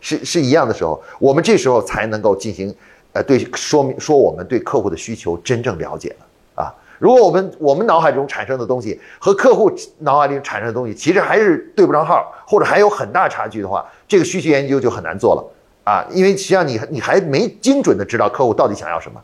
[0.04, 2.72] 是是一样的时候，我们这时候才能够进行，
[3.14, 15.50] 呃，对说明说我们对客户的需求真正了解了，啊，如果我们我们脑海中产生的东西和客户脑海里产生的东西其实还是对不上号，或者还有很大差距的话，这个需求研究就很难做了。
[15.84, 19.20] 啊，因为实际上你你还没精准的知道客户到底想要什么，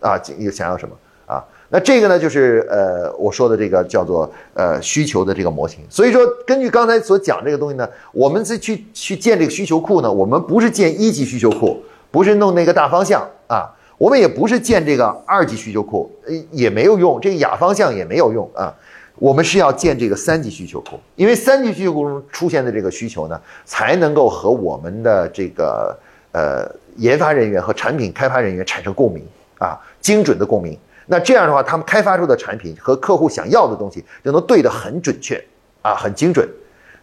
[0.00, 0.16] 啊，
[0.50, 1.44] 想要什么啊？
[1.74, 5.80] 那这个呢，就是呃我说的这个叫做呃需求的这个模型。
[5.88, 16.14] 所以说，根据刚才所讲这个东西呢，我们是去去建这个需求库呢，我们不是建一级需求库，不是弄那个大方向啊，我们也不是建这个二级需求库，
[16.50, 18.74] 也没有用，这个亚方向也没有用啊。
[19.14, 25.98] 我们是要建这个三级需求库，因为三级需求库中出现的这个需求呢，才能够和我们的这个
[26.32, 29.24] 呃研发人员和产品开发人员产生共鸣
[29.58, 30.76] 啊，精准的共鸣。
[31.06, 35.42] 那这样的话，他们开发出的产品和客户想要的东西就能对得很准确
[35.82, 36.48] 啊，很精准。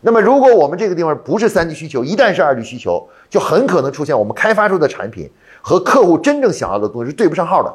[0.01, 5.29] 那么，如果我们这个地方不是三级需求，一旦是二级需求，就很可能出现我们开发出的产品
[5.61, 7.73] 和客户真正想要的东西是对不上号的，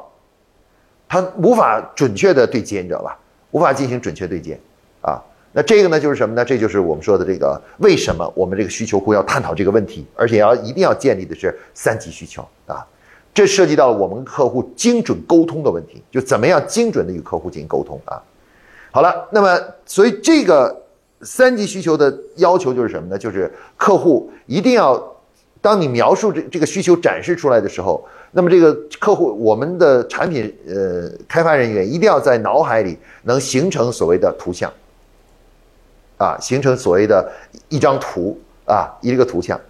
[1.07, 3.18] 它无法准确的对接，你知道吧？
[3.51, 4.59] 无法进行准确对接，
[5.01, 5.22] 啊，
[5.53, 6.44] 那这个呢就是什么呢？
[6.44, 12.84] 这就是我们说的这个为什么我们这个需求库要探讨这个问题，而且要一定要建立的是三级需求啊，
[13.35, 18.22] 这涉及到了我们客户精准沟通的问题，就怎么样精准的与客户进行沟通啊。
[18.93, 20.82] 好了，那么所以这个
[21.22, 23.18] 三级需求的要求就是什么呢？
[23.18, 25.03] 就是客户一定要
[25.61, 34.72] 当你描述这这个需求展示出来的时候，那么这个客户我们的产品呃开发人员一定要在脑海里能形成所谓的图像，
[36.18, 37.28] 啊，形成所谓的
[37.68, 39.61] 一张图啊，一个图像。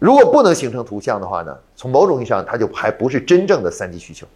[0.00, 4.26] 如果不能形成图像的话呢，从某种意义上，它就还不是真正的三级需求，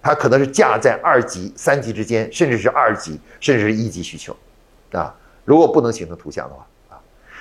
[0.00, 4.36] 它可能是架在二级、三级之间，甚至是二级，甚至是一级需求，
[4.92, 5.12] 啊，
[5.44, 6.64] 如果不能形成图像的话。
[6.90, 7.00] 啊。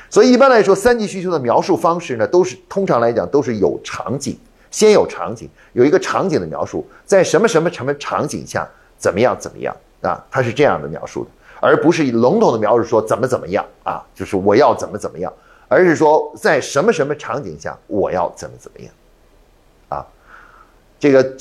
[0.09, 4.37] 所以一般来说，三级需求的描述方式呢，都是通常来讲都是有场景，
[4.71, 8.67] 先有场景，有一个场景的描述，在什么什么什么场景下
[8.97, 9.75] 怎么样怎么样。
[10.03, 11.29] 啊，它是这样的描述的，
[11.61, 15.31] 而不是以笼统的描述说怎么怎么样啊，就是我要怎么怎么样，
[15.73, 18.93] 而是说在什么什么场景下我要怎么怎么样，
[19.89, 20.05] 啊，
[20.99, 21.35] 这个，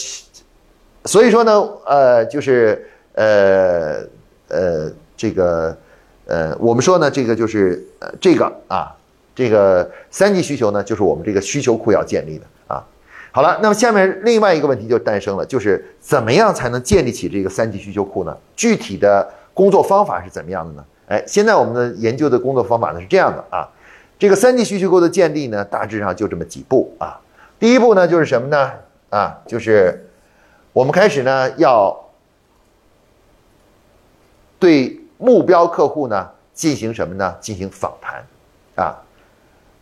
[1.05, 1.53] 所以说呢，
[1.87, 4.01] 呃，就是呃
[4.49, 5.76] 呃这个。
[6.24, 8.95] 呃，我们说呢，这个就是呃，这个啊，
[9.35, 12.87] 这个三级需求呢，就是我们这个需求库要建立的啊。
[13.33, 18.35] 好了，那么下面另外一个问题就诞生了，就是怎么样才能建立起这个三级需求库呢？
[18.55, 20.85] 具体的工作方法是怎么样的呢？
[21.09, 23.68] 哎，现在我们的研究的工作方法呢是这样的啊，
[24.18, 27.20] 这个三级需求库的建立呢，大致上就这么几步啊。
[27.58, 28.72] 第一步呢就是什么呢？
[29.10, 30.08] 啊，就是
[30.72, 31.96] 我们开始呢要
[34.58, 34.98] 对。
[35.24, 37.36] 目标客户呢，进行什么呢？
[37.40, 38.24] 进行访谈，
[38.74, 38.98] 啊，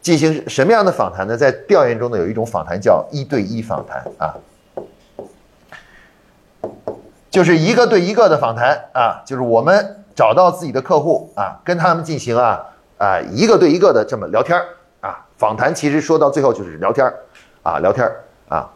[0.02, 1.34] 进行什么样的访谈呢？
[1.34, 4.36] 在调研中呢，有一种访谈叫一对一访谈啊，
[7.30, 12.62] 就是一个对一个的访谈啊，就是我们找到自己的客户啊，跟他们进行啊
[13.00, 14.60] 啊一个对一个的这么聊天
[15.00, 17.10] 啊，访谈其实说到最后就是聊天
[17.62, 18.06] 啊，聊天
[18.48, 18.70] 啊，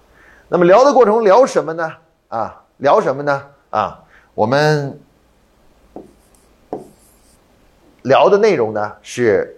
[0.48, 1.92] 那么聊的过程聊什么呢？
[2.28, 3.42] 啊，聊什么呢？
[3.70, 4.02] 啊，
[4.34, 4.98] 我们。
[8.04, 9.56] 聊的内容呢是，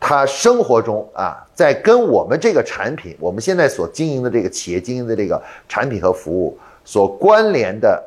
[0.00, 5.38] 他生活中啊，在跟我们这个产品，我们现在所经营的这个企业经营的这个
[5.68, 8.02] 产品和服务所关联的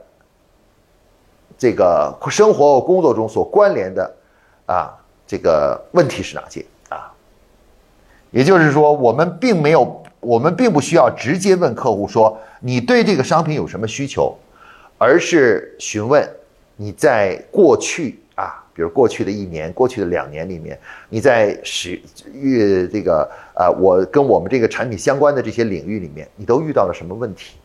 [1.59, 4.11] 这个生活和工作中所关联的
[4.67, 4.95] 啊，
[5.25, 7.11] 这个问题是哪些啊？
[8.29, 14.37] 也就是说，我们并没有，我们并不需要直接问客户说你对这个商品有什么需求，
[14.99, 16.29] 而是询问。
[16.79, 21.99] 你在过去啊，比如过去的一年、过去的两年里面，你在使
[22.31, 27.57] 遇这个啊，我跟我们这个产品相关的这些领域里面，你都遇到了什么问题？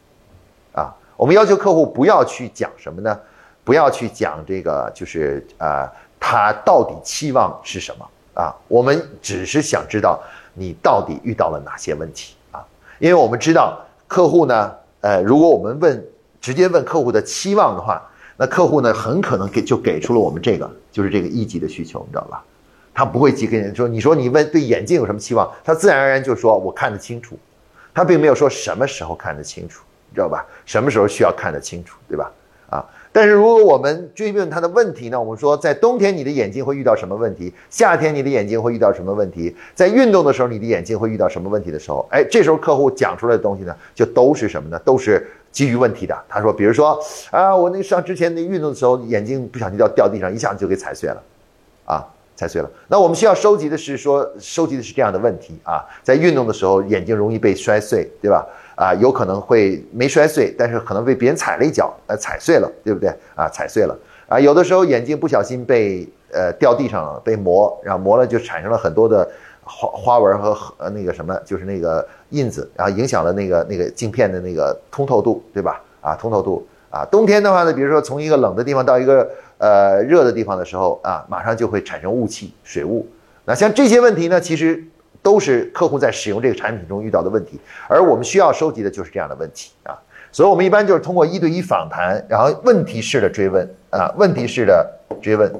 [0.72, 3.20] 啊，我们要求客户不要去讲什么呢？
[3.64, 5.92] 不要去讲这个，就是啊，
[6.24, 8.08] 他到底期望是什么
[8.40, 8.54] 啊？
[8.68, 10.22] 我们只是想知道
[10.54, 12.64] 你到底遇到了哪些问题啊？
[13.00, 16.06] 因为我们知道客户呢，呃，如果我们问
[16.40, 18.00] 直接问客户的期望的话。
[18.34, 22.42] 那客户呢，很可能给就给出了我们这个，就是这个一级的需求，你知道吧？
[22.94, 27.38] 他不会去跟人说，你说你问对眼镜有什么期望，他自然而然就说我看得清楚，
[27.94, 30.44] 他并没有说什么时候看得清楚，你知道吧？
[30.64, 32.32] 什么时候需要看得清楚，对吧？
[33.12, 37.52] 但是如果我们追问他的问题呢，我们说在冬天你的眼睛会遇到什么问题？
[37.68, 39.54] 夏天你的眼睛会遇到什么问题？
[39.74, 44.78] 在运动的时候你的眼睛会遇到什么问题的时候，哎，这时候客户讲出来的东西呢，就都是什么呢？
[44.84, 45.26] 都是。
[45.52, 46.98] 基于问题的，他说，比如说
[47.30, 51.22] 啊，我那上之前那运动的时候，眼睛不小心掉掉地上，一下子就给踩碎了，
[51.84, 52.02] 啊，
[52.34, 52.70] 踩碎了。
[52.88, 58.46] 那我们需要收集的是说，收集的是这样的问题啊，在运动的时候眼睛容易被摔碎，对吧？
[58.82, 63.08] 啊，有可能会没摔碎，但是可能被别人踩了一脚，呃，踩碎了，对不对？
[63.36, 63.96] 啊，踩碎了。
[64.28, 69.28] 啊，有的时候眼睛不小心被呃掉地上了，被磨，然后磨了就产生了很多的。
[69.64, 75.80] 花花纹和呃那个什么，就是那个印子，然后影响了那个那个镜片的那个通透度，对吧？
[76.00, 83.06] 啊，通透度啊，冬天的话呢，比如说从一个冷的地方到一个呃热的地方的时候啊，马上就会产生雾气、水雾。
[83.44, 84.82] 那像这些问题呢，其实
[85.22, 89.96] 都是客户在使用这个产品中遇到的问题，而我们需要收集的就是这样的问题啊。
[90.30, 95.52] 所以我们一般就是通过一对一访谈，然后问题式的追问啊，问题式的追问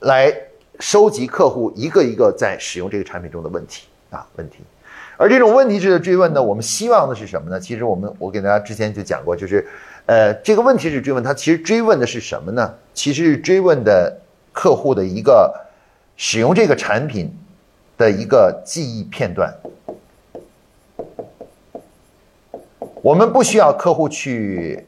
[0.00, 0.32] 来。
[0.82, 4.60] 收集客户一个一个在使用这个产品中的问题啊问题，
[5.18, 7.60] 而这种问题式的追问呢，我们希望的是什么呢？
[7.60, 9.68] 其实我们我给大家之前就讲过，就是
[10.06, 12.74] 呃这个问题式追问，它其实追问的是什么呢？
[12.94, 14.18] 其实是追问的
[14.54, 15.54] 客户的一个
[16.22, 17.34] 使用这个产品
[17.96, 19.50] 的一个记忆片段。
[23.00, 24.86] 我们不需要客户去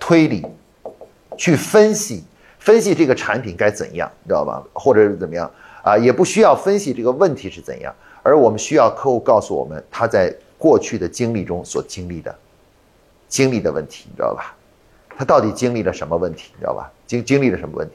[0.00, 0.44] 推理、
[1.38, 2.24] 去分析。
[2.58, 4.60] 分析这个产品该怎样，你知道吧？
[4.72, 5.48] 或者是怎么样
[5.84, 5.96] 啊？
[5.96, 12.36] 也不需要分析这个问题是怎样，而我们需要客户告诉我们他在过去的经历中所经历的
[13.28, 14.52] 经历的问题，你知道吧？
[15.16, 16.90] 他到底经历了什么问题，你知道吧？
[17.06, 17.94] 经经历了什么问题？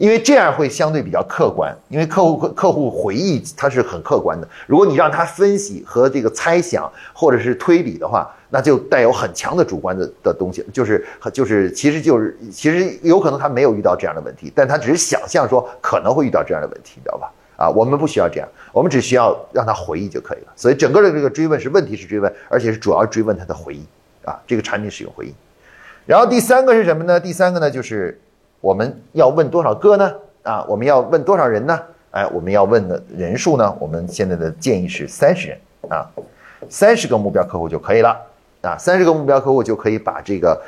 [0.00, 4.48] 因为这样会相对比较客观，因为客户客户回忆它是很客观的。
[4.66, 17.30] 如果你让他分析和这个猜想或者是推理的话，那就带有很强的主观的的东西，就是就是其实就是其实有可能他没有遇到这样的问题，但他只是想象说可能会遇到这样的问题，你知道吧？
[17.56, 20.52] 啊，我们不需要这样，我们只需要让他回忆就可以了。
[20.56, 23.84] 所以整个的这个追问是问题是追问，而且是主要追问他的回忆
[24.24, 25.34] 啊，这个产品使用回忆。
[26.06, 27.20] 然后第三个是什么呢？
[27.20, 28.18] 第三个呢就是。
[28.60, 30.12] 我们要问多少个呢？
[30.42, 31.78] 啊，我们要问多少人呢？
[32.12, 33.76] 哎，我们要问的人数呢？
[33.78, 35.58] 我们现在的建议是三十人
[35.88, 36.04] 啊，
[36.68, 38.20] 三十个目标客户就可以了
[38.62, 40.60] 啊，三十个目标客户就可以把这个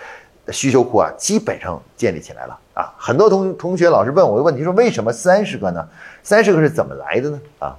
[0.52, 2.94] 需求库啊基本上建立起来了啊。
[2.96, 5.88] 很多同同学老是问我的问题，说为什么三十个呢？
[6.22, 7.40] 三十个是怎么来的呢？
[7.58, 7.76] 啊，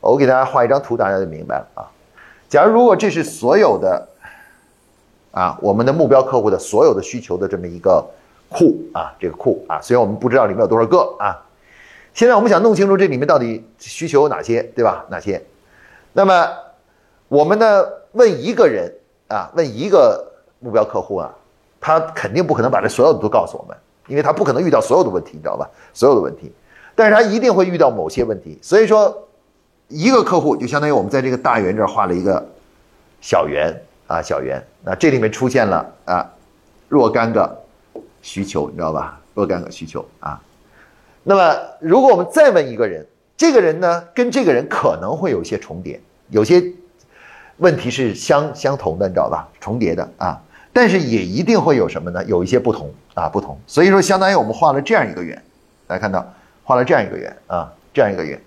[0.00, 1.90] 我给大家画一张图，大家就明白了啊。
[2.48, 4.08] 假如如果这是所有的
[5.32, 8.04] 啊，我们的目标客户的所有的需求的这么一个。
[8.52, 11.40] 库啊，这个库啊，虽然我们不知道里面有多少个啊，
[12.12, 15.04] 现在我们想弄清楚这里面到底需求有哪些，对吧？
[15.08, 15.42] 哪些？
[16.12, 16.48] 那么
[17.28, 17.84] 我们呢？
[18.12, 18.92] 问一个人
[19.28, 20.22] 啊，问一个
[20.58, 21.34] 目标客户啊，
[21.80, 23.74] 他肯定不可能把这所有的都告诉我们，
[24.06, 25.66] 因为他不可能遇到所有的问题，你知道吧？
[25.94, 26.52] 所有的问题，
[26.94, 28.58] 但是他一定会遇到某些问题。
[28.60, 29.26] 所以说，
[29.88, 32.46] 一个客户就相当于我们在这个大圆这儿画了一个
[33.22, 33.74] 小圆
[34.06, 34.62] 啊，小圆。
[34.84, 36.30] 那这里面出现了啊
[36.90, 37.61] 若干个。
[38.22, 39.20] 需求你知道吧？
[39.34, 40.40] 若干个需求啊，
[41.24, 43.06] 那么如果我们再问一个人，
[43.36, 46.62] 这个人呢跟这个人可能会有一些重叠，有些
[47.56, 49.48] 问题是相相同的，你知道吧？
[49.60, 50.40] 重叠的啊，
[50.72, 52.22] 但是也一定会有什么呢？
[52.24, 53.58] 有一些不同啊，不同。
[53.66, 55.42] 所以说，相当于我们画了这样一个圆，
[55.86, 56.26] 大家看到
[56.62, 58.40] 画了这样一个圆啊，这样一个圆。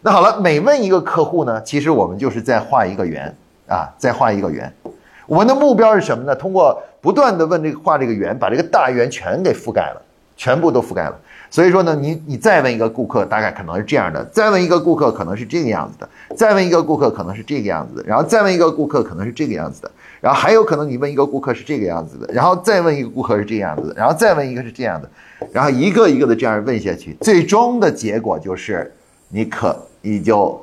[0.00, 3.34] 那好了，每问一个客户呢，其实我们就是在画一个圆
[3.68, 4.72] 啊，再画一个圆。
[5.28, 6.34] 我们的目标是什么呢？
[6.34, 10.02] 通过不断的问这个画这个圆，把这个大圆全给覆盖了，
[10.38, 11.14] 全部都覆盖了。
[11.50, 19.90] 所以说呢，你你再问一个顾客，大概可能是这样的；再问一个顾客，可能是这个样子的；再问一个顾客，可能是这个样子的；然后再问一个顾客，可能是这个样子的；
[20.22, 25.10] 然后还有可能你问一个顾客是这个样子的；然后再问一个顾客是这个样子的；然后再问一个是这样的，
[25.52, 28.90] 然后一个一个的这样问下去，最终的结果就是
[29.28, 30.58] 你可你就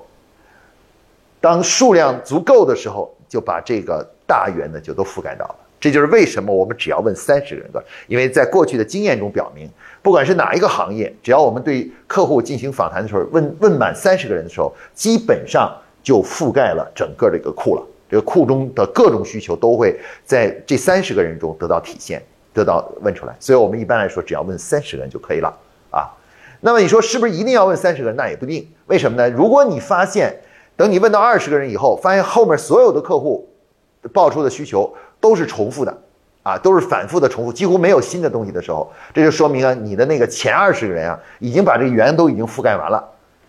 [1.39, 4.09] 当数量足够的时候，就把这个。
[4.27, 9.69] 大圆呢就都覆盖到了，这就是为什么我们只要问三十个人的，因为在过去的经验中表明，
[10.01, 15.71] 不管是哪一个行业，只要我们对客户进行访谈的时候，问问满三十个人的时候，基本上
[16.01, 17.83] 就覆盖了整个这个库了。
[18.07, 22.21] 这个库中的各种需求都会在这三十个人中得到体现，
[22.53, 23.35] 得到问出来。
[23.39, 25.51] 所以我们一般来说，只要问三十个人就可以了
[25.89, 26.05] 啊。
[26.61, 28.15] 那么你说是不是一定要问三十个人？
[28.15, 28.67] 那也不一定。
[28.85, 29.27] 为什么呢？
[29.29, 30.39] 如果你发现，
[30.77, 33.49] 等你问到二十个人以后，发现后面所有的客户。
[34.13, 35.97] 报出的需求都是重复的，
[36.43, 43.03] 啊，都是反复的重复，几乎没有新的东西的时候，这就说明啊，你的那个前二十个人啊，已经把这个圆都已经覆盖完了，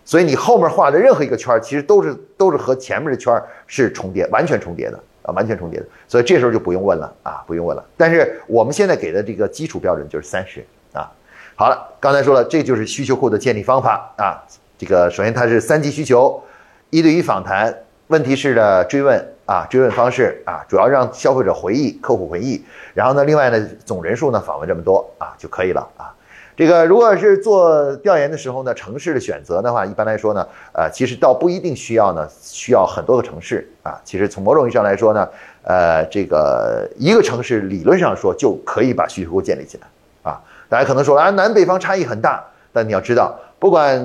[0.05, 7.85] 所以你后面画的任何一个圈，其实都是都是和前面的圈是重叠，完全重叠的啊，完全重叠的，所以这时候就不用问了啊，不用问了。
[7.97, 11.11] 但是我们现在给的这个基础标准就是三十啊。
[11.55, 14.43] 好了，刚才说了，这就是需求库的建立方法啊。
[14.79, 16.43] 这个首先它是三级需求，
[16.91, 17.75] 一对一访谈，
[18.09, 19.36] 问题式的追问。
[19.47, 26.13] 啊，追问方式啊，主要让消费者回忆、客户回忆，然后呢，另外呢，总人数呢访问这么多啊就可以了啊。
[26.57, 34.01] 这个如果是做调研的时候呢，城市的选择的话，一般来说呢，呃，其实倒不一定需要呢，需要很多个城市啊。
[34.05, 35.29] 其实从某种意义上来说呢，
[35.63, 39.87] 呃，这个一个城市理论上说就可以把需求建立起来
[40.29, 40.41] 啊。
[40.69, 43.97] 大家可能说啊，南北方差异很大，但你要知道，不管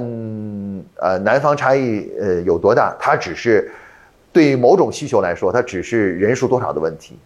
[0.97, 3.71] 呃南方差异呃有多大，它只是。
[4.33, 7.17] 对于某种需求来说，它只是人数多少的问题，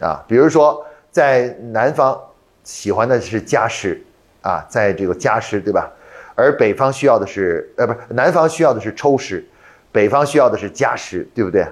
[0.00, 2.20] 啊，比如说在南方
[2.62, 4.00] 喜欢的是加湿，
[4.42, 5.90] 啊，在这个加湿，对吧？
[6.34, 9.44] 而北方需要的是，呃，不是南方需要的是抽湿，
[9.90, 11.66] 北方需要的是加湿，对不对？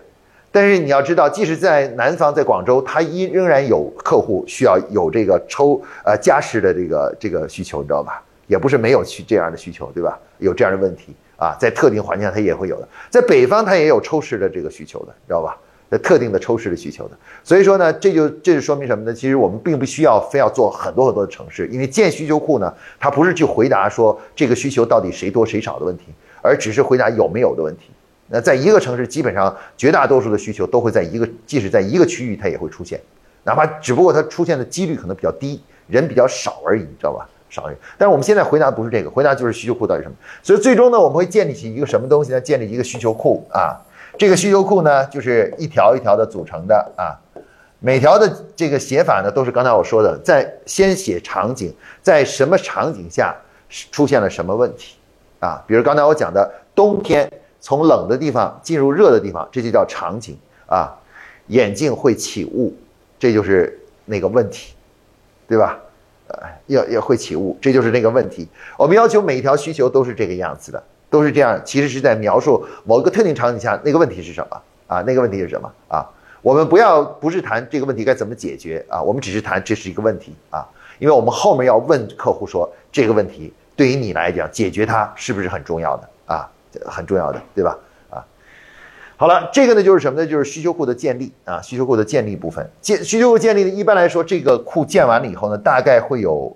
[0.51, 8.23] 但是你要知道，即使在南方，在广州，它依仍然有客户需要有这个抽呃加湿的这个这个需求，你知道吧？
[8.47, 10.19] 也不是没有去这样的需求，对吧？
[10.39, 11.15] 有这样的问题。
[11.37, 15.57] 啊，在特定环境下它也会有的，在北方它也有抽湿的这个需求的，你知道吧？
[15.89, 19.15] 在特定的抽湿的需求的，所以说呢，这就这就说明什么呢？
[19.15, 26.07] 其实我们并不需要非要做很多很多的城市，因为建需求库呢，它不是去回答说这个需求到底谁多谁少的问题，
[26.43, 27.91] 而只是回答有没有的问题。
[28.29, 33.01] 那在一个城市，基本上绝大多数的需求都会在一个，即使在一个区域，它也会出现，
[33.45, 37.29] 哪怕只不过它出现的几率可能比较低，人比较少而已，你知道吧？
[37.49, 40.15] 少人，但是我们现在回答不是这个，回答就是需求库到底什么。
[40.43, 42.41] 所以最终呢，我们会建立起一个什么东西呢？
[42.41, 43.81] 建立一个需求库啊。
[44.19, 47.15] 这个需求库呢，就是一条一条的组成的啊。
[47.79, 53.37] 每条的这个写法呢，都是刚才我说的，在先写场景，在什么场景下
[53.69, 54.97] 出现了什么问题
[55.39, 55.63] 啊？
[55.67, 57.31] 比如刚才我讲的，冬天
[57.61, 60.37] 从冷的地方进入热的地方，这就叫场景
[60.67, 60.97] 啊。
[61.49, 62.75] 眼镜会起雾，
[63.21, 64.75] 这就是那个问题，
[65.47, 65.79] 对吧？
[66.29, 68.49] 呃，要要会起雾，这就是那个问题。
[68.77, 75.03] 我们要求每一条需求都是这个样子的，都是这样，其实是在描述某一个特定场景下那个问题是什么啊？
[75.07, 76.07] 那个问题是什么啊？
[76.43, 80.67] 我们不要不是谈这个问题该怎么解决啊，我们只是谈这是一个问题啊，
[80.99, 86.49] 因为我们后面要问客户说这个问题对于你来讲解决它是不是很重要的啊？
[86.85, 87.79] 很重要的，对吧？
[89.19, 90.27] 好了，这个呢就是什么呢？
[90.27, 92.71] 就是需求库的建立啊，需求库的建立部分。
[92.83, 96.55] 建需求库建立呢，一般来说，这个库建完了以后呢，大概会有，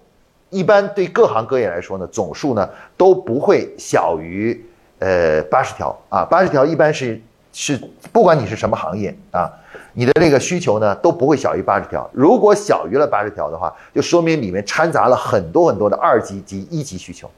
[0.50, 4.62] 一般对各行各业来说呢，总数呢都不会小于
[4.98, 7.18] 呃八十条啊，八十条一般是
[7.50, 7.80] 是
[8.12, 9.50] 不管你是什么行业啊，
[9.94, 12.10] 你的这个需求呢都不会小于八十条。
[12.12, 17.30] 如果小于了八十条的话，就说明里面掺杂了很多很多的二级及一级需求，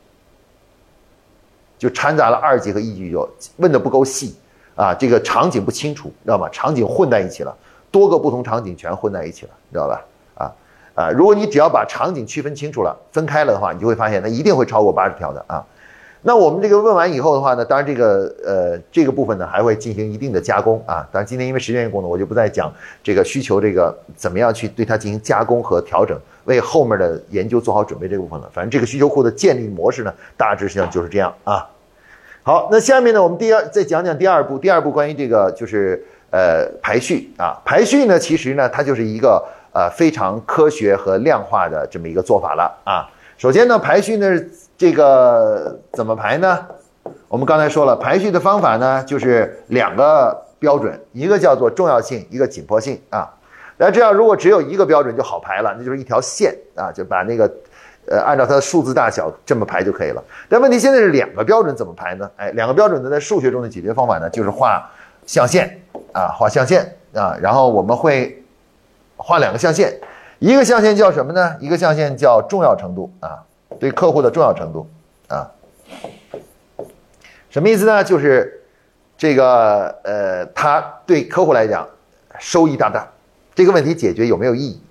[1.79, 4.35] 就掺杂了二级和一级需求，问的不够细。
[4.83, 6.49] 啊，这个场景不清楚，知道吗？
[6.51, 7.57] 场景混在一起了，
[7.93, 10.05] 多个不同场景全混在一起了，知道吧？
[10.35, 10.53] 啊
[10.97, 15.65] 啊，如果你只要把场景区分清楚了，分开了的话，你就会发现它一定会超过八十条的啊。
[16.25, 21.07] 那我们这个问完以后的话呢，当然这个呃这个部分呢还会进行一定的加工啊。
[21.13, 22.73] 当然今天因为时间关系，我就不再讲
[23.05, 28.51] 这个需求这个怎么样去对它进行加工和调整，为后面的研究做好准备这部分了。
[28.53, 31.69] 反正这个需求库的建立模式呢，大致上就是这样啊。
[32.45, 34.59] 好，那下面呢，我们第二再讲讲第二步。
[34.59, 39.41] 第二步关于这个就是呃排序啊，排序呢，其实呢，它就是一个
[39.73, 43.07] 呃非常科学和量化的这么一个做法了啊。
[43.39, 44.29] 首先呢，排序呢，
[44.77, 46.67] 这个怎么排呢？
[47.29, 53.33] 我们刚才说了，排序的方法呢，就是两个标准，一个叫做重要性，一个紧迫性啊。
[53.77, 57.49] 那这样如果只有一个标准就好排了，那就是一条线啊，就把那个。
[58.07, 60.23] 呃，按照它的数字大小这么排就可以了。
[60.49, 62.29] 但问题现在是两个标准怎么排呢？
[62.37, 64.91] 哎，两个标准呢，在数学中的解决方法呢，就是画
[65.25, 65.81] 象限
[66.13, 67.37] 啊，画象限啊。
[67.41, 68.45] 然后我们会
[69.17, 70.01] 画两个象限，
[70.41, 71.57] 一个象限叫什么呢？
[71.61, 73.45] 一个象限叫重要程度啊，
[73.79, 74.91] 对客户的重要程度
[75.29, 75.49] 啊。
[77.51, 78.03] 什么意思呢？
[78.03, 78.65] 就是
[79.17, 81.87] 这个呃，他对客户来讲
[82.41, 83.07] 收益大不大，
[83.55, 84.83] 这个问题解决有没有意义？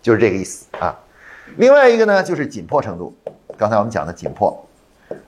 [0.00, 0.96] 就是这个意思啊。
[1.56, 3.14] 另外一个呢，就是紧迫程度。
[3.58, 4.66] 刚才我们讲的紧迫，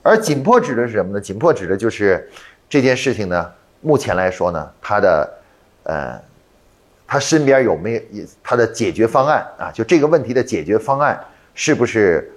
[0.02, 1.20] 而紧迫指的是什么呢？
[1.20, 2.28] 紧迫指的就是
[2.68, 3.50] 这件事情呢，
[3.80, 5.32] 目前来说呢，它的
[5.84, 6.20] 呃，
[7.06, 9.70] 他身边有没有他的解决方案啊？
[9.72, 11.22] 就这个问题的解决方案
[11.54, 12.32] 是不是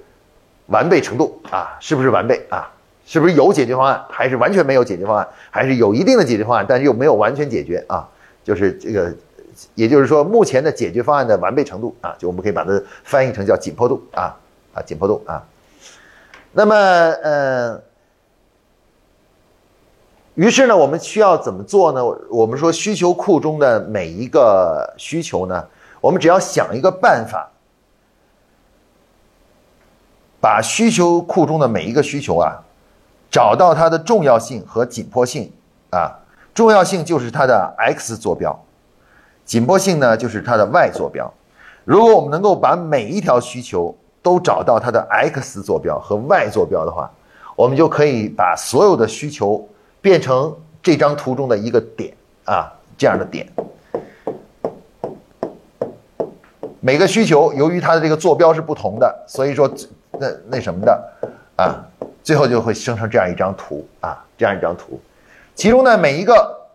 [0.67, 1.77] 完备程度啊？
[1.79, 2.69] 是不是完备啊？
[3.05, 5.27] 是不是有解决方案，还是完全没有解决方案？
[5.49, 8.07] 还是有一定的解决方案，但是又没有完全解决啊？
[8.43, 9.11] 就是这个。
[9.75, 14.35] 也就是说，目前的解决方案的完备程度啊，就我们可以把它翻译成叫紧迫度啊
[14.73, 15.43] 啊紧迫度啊。
[16.51, 17.81] 那么呃，
[20.35, 22.05] 于是呢，我们需要怎么做呢？
[22.29, 25.67] 我们说需求库中的每一个需求呢，
[26.01, 27.49] 我们只要想一个办法，
[30.39, 32.63] 把需求库中的每一个需求啊，
[33.31, 35.51] 找到它的重要性和紧迫性
[35.89, 36.19] 啊，
[36.53, 38.63] 重要性就是它的 x 坐标。
[39.47, 41.33] 紧迫性呢，就是它的 y 坐标。
[41.85, 47.09] 如果我们能够把每一条需求都找到它的 x 坐标和 y 坐标的话，
[47.55, 49.65] 我们就可以把所有的需求
[50.01, 53.47] 变成这张图中的一个点啊，这样的点。
[56.81, 59.73] 每个需求由于它的这个坐标是不同的，所以说
[60.19, 61.13] 那那什么的
[61.55, 61.73] 啊，
[62.21, 64.99] 最后就会生成这样一张图啊，这样一张图。
[65.55, 66.67] 其中呢，每一个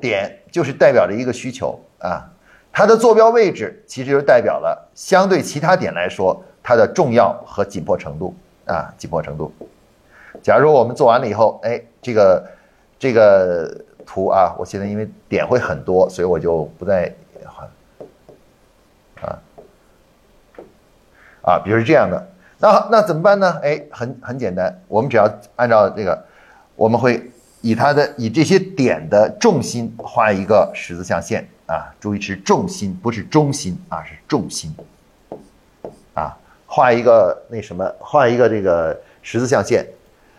[0.00, 1.78] 点就是代表着一个需求。
[1.98, 2.28] 啊，
[2.72, 8.34] 它的坐标位置其实就代表了相对其他点来说它的重要和紧迫程度
[8.66, 9.52] 啊，紧迫程度。
[10.42, 12.46] 假如我们做完了以后，哎，这个
[12.98, 17.12] 这个图啊，我现在因为点会很多，所以我就不再
[17.44, 19.38] 啊
[21.42, 22.26] 啊，比如这样的，
[22.58, 23.58] 那那怎么办呢？
[23.62, 26.24] 哎，很很简单，我们只要按照这个，
[26.74, 27.30] 我们会
[27.66, 31.46] 以它的以这些点的重心画一个十字象限。
[31.66, 34.72] 啊，注意是重心，不是中心啊，是重心。
[36.14, 36.32] 啊，
[36.64, 39.84] 画一个那什么，画一个这个十字象限，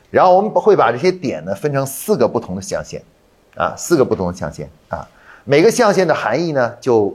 [0.09, 3.01] 然后我们会把这些点呢分成四个不同的象限，
[3.57, 5.05] 啊，四个不同的象限啊，
[5.43, 7.13] 每个象限的含义呢就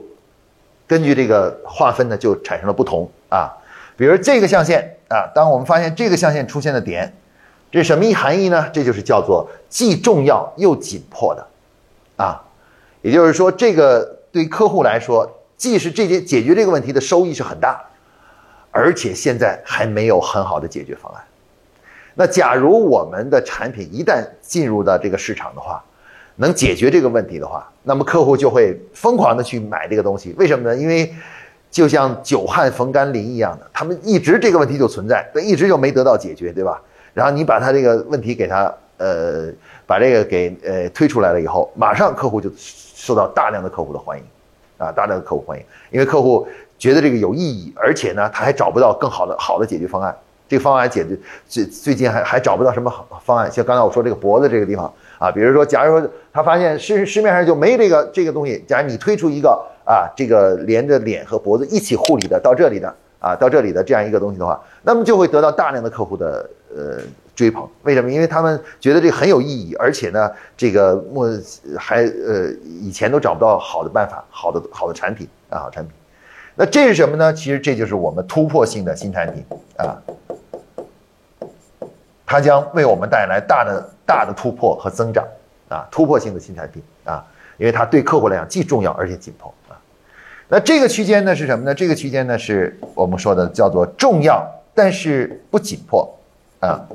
[0.85, 3.51] 根据这个划分呢就产生了不同啊。
[3.97, 7.11] 比如这个象限啊，当我们发现这个象限出现的点，
[7.73, 8.69] 这什么意含义呢？
[8.71, 11.47] 这就是叫做既重要又紧迫的，
[12.23, 12.39] 啊。
[13.01, 17.83] 也就是说，这个对客户来说，既是这件解决这个问题的收益是很大，
[18.69, 21.23] 而且现在还没有很好的解决方案，
[22.13, 25.83] 那假如我们的产品一旦进入到这个市场的话，
[26.35, 30.35] 能解决这个问题的话，那么客户就会疯狂的去买这个东西。
[30.37, 30.75] 为什么呢？
[30.79, 31.11] 因为
[31.71, 36.79] 就像久旱逢甘霖一样的，他们一直这个问题就存在，但一直就没得到解决，对吧？
[37.13, 39.51] 然后你把他这个问题给他，呃，
[39.85, 44.23] 把这个给呃推出来了以后，马上客户就受到大量的客户的欢迎，
[44.77, 46.47] 啊，大量的客户欢迎，因为客户
[46.77, 50.15] 觉得这个有意义，而且呢，他还找不到更好的好的解决方案。
[50.45, 59.49] 这个方案解决最最近还还找不到什么好方案，像刚才我说这个脖子这个地方啊，比如说，假如说他发现市市面上就没这个这个东西，假如你推出一个
[59.83, 67.01] 啊，这个连着脸和脖子一起护理的到这里的啊，到这里的这样一个东西的话，那么就会得到大量的客户的呃
[67.35, 67.67] 追捧。
[67.83, 68.11] 为什么？
[68.11, 71.27] 因为他们觉得这很有意义，而且呢，这个莫
[71.77, 72.49] 还呃
[72.81, 75.93] 以前都找不到好的办法，好的好的产品啊，好产品。
[76.55, 77.33] 那这是什么呢？
[77.33, 79.43] 其实这就是我们突破性的新产品
[79.77, 79.97] 啊。
[82.25, 85.23] 它将为我们带来大的大的突破和增长，
[85.69, 87.23] 啊，突破性的新产品啊，
[87.57, 89.77] 因为它对客户来讲既重要而且紧迫啊。
[90.47, 91.75] 那这个区间呢是什么呢？
[91.75, 94.43] 这个区间呢是我们说的叫做重要
[94.73, 96.11] 但是不紧迫
[96.67, 96.87] 啊。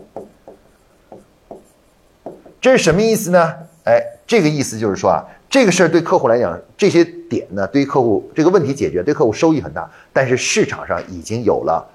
[2.61, 3.55] 这是什么意思呢？
[3.85, 11.87] 哎，这个意思就是说啊，这个事儿对客户来讲，这些点呢对于客户这个问题解决对客户收益很大，但是市场上已经有了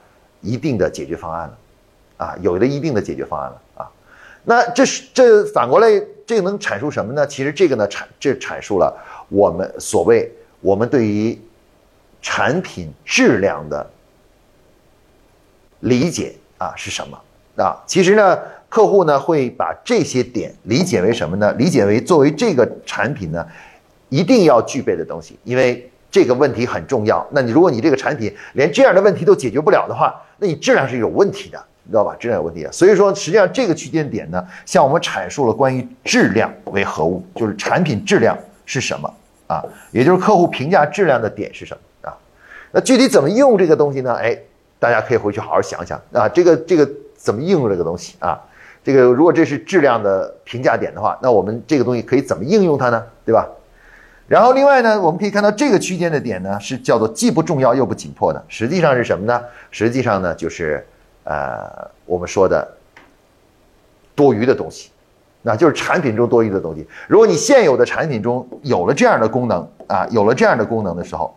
[0.42, 1.58] 一定的解决方案了。
[2.16, 3.92] 啊，有了一定的解决方案了啊，
[4.46, 5.88] 那这是这反过来，
[6.26, 7.28] 这个能阐述什么呢？
[7.28, 8.96] 其实这个呢阐这阐述了
[9.28, 11.38] 我们所谓我们对于
[12.22, 13.90] 产品质量的
[15.82, 17.20] 理解啊是什么
[17.56, 17.76] 啊？
[17.86, 18.40] 其实呢，
[18.70, 21.54] 客户呢会把这些点理解为什么呢？
[21.54, 23.46] 理解为作为这个产品呢
[24.10, 27.26] 一定要具备的东西，因为这个问题很重要。
[27.32, 31.64] 那你如果你这个产品连这样的问题都解决不了的话，那你质量是有问题的。
[31.86, 32.16] 你知道吧？
[32.18, 39.14] 质量有问题啊，所以说实际上这个区间点呢，向我们阐述了关于质量为何物，就是产品质量是什么
[39.48, 42.16] 啊，也就是客户评价质量的点是什么啊？
[42.72, 44.14] 那具体怎么用这个东西呢？
[44.14, 44.34] 哎，
[44.80, 46.90] 大家可以回去好好想想啊，这个这个
[47.24, 48.40] 怎么应用这个东西啊？
[48.84, 53.04] 这个如果这是质量的评价点的话，那我们这个东西可以怎么应用它呢？
[53.26, 53.48] 对吧？
[54.28, 59.42] 然后另外呢，我们可以看到这个区间的点呢，是叫做既不重要又不紧迫的，实际上是什么呢？
[59.72, 60.86] 实际上呢就是。
[61.26, 62.68] 呃，我们说的
[64.14, 64.92] 多余的东西，
[65.42, 66.86] 那就是产品中多余的东西。
[67.08, 71.34] 如果你现有的产品中有了这样的功能啊，有了这样的功能的时候，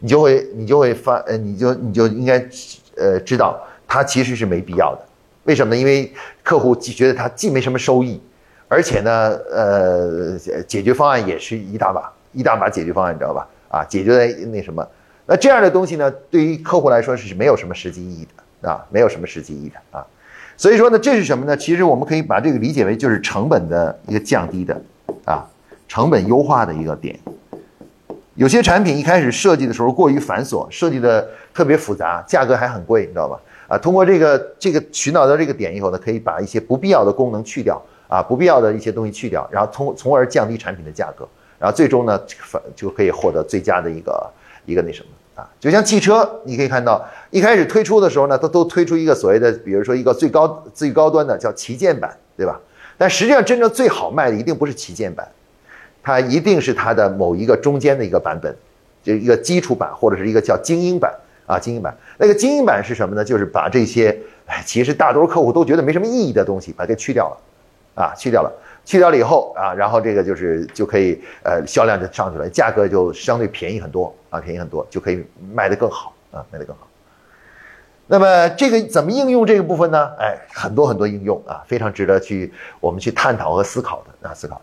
[0.00, 2.46] 你就会你就会发呃，你就你就应该
[2.98, 3.58] 呃知道
[3.88, 5.00] 它其实是没必要的。
[5.44, 5.80] 为什么呢？
[5.80, 6.12] 因为
[6.42, 8.20] 客户既觉得它既没什么收益，
[8.68, 13.48] 而且呢，呃，解决方案也是一大把一大把解决方案，你知道吧？
[13.68, 14.86] 啊，解决的那什么？
[15.26, 18.42] 那这样的东西呢，对于客户来说是没有什么实际意义的。
[18.62, 20.06] 啊，没有什么实际意义的啊，
[20.56, 21.56] 所以说呢，这是什么呢？
[21.56, 24.80] 其实我们可以把这个理解为就是成本的一个降低的
[25.24, 25.44] 啊，
[25.88, 27.18] 成本优化的一个点。
[28.36, 33.36] 有些产品一开始设计的时候过于繁琐，设计的特别复杂，价格还很贵，你知道吧？
[33.72, 41.26] 啊，通过这个这个寻找到这个点以后呢，可以把一些不必要的功能去掉啊，不必要的一些东西去掉，然后从从而降低产品的价格，
[41.58, 44.30] 然后最终呢，反就可以获得最佳的一个
[44.66, 45.08] 一个那什么。
[45.34, 52.60] 啊，就像汽车，你可以看到一开始推出的时候呢，它都推出一个所谓的，比如说一个最高最高端的叫旗舰版，对吧？
[52.98, 55.26] 但实际上真正最好卖的一定不是旗舰版，
[56.02, 58.54] 它一定是它的某一个中间的一个版本，
[59.02, 61.10] 就一个基础版或者是一个叫精英版
[61.46, 61.96] 啊，精英版。
[62.18, 63.24] 那个精英版是什么呢？
[63.24, 64.16] 就是把这些，
[64.46, 68.52] 哎，其实大多数客户都觉得没什么意义的东西，把它给去掉了，啊，去掉了。
[68.84, 75.24] 去掉了以后啊，然后这个就是就可以呃销量就上去了，价格就相对便宜很多啊，便宜很多就可以
[75.54, 76.88] 卖得更好啊，卖得更好。
[78.08, 80.10] 那么这个怎么应用这个部分呢？
[80.18, 84.62] 哎，很多很多应用啊，非常值得去我们去探讨和思考的啊，思考的。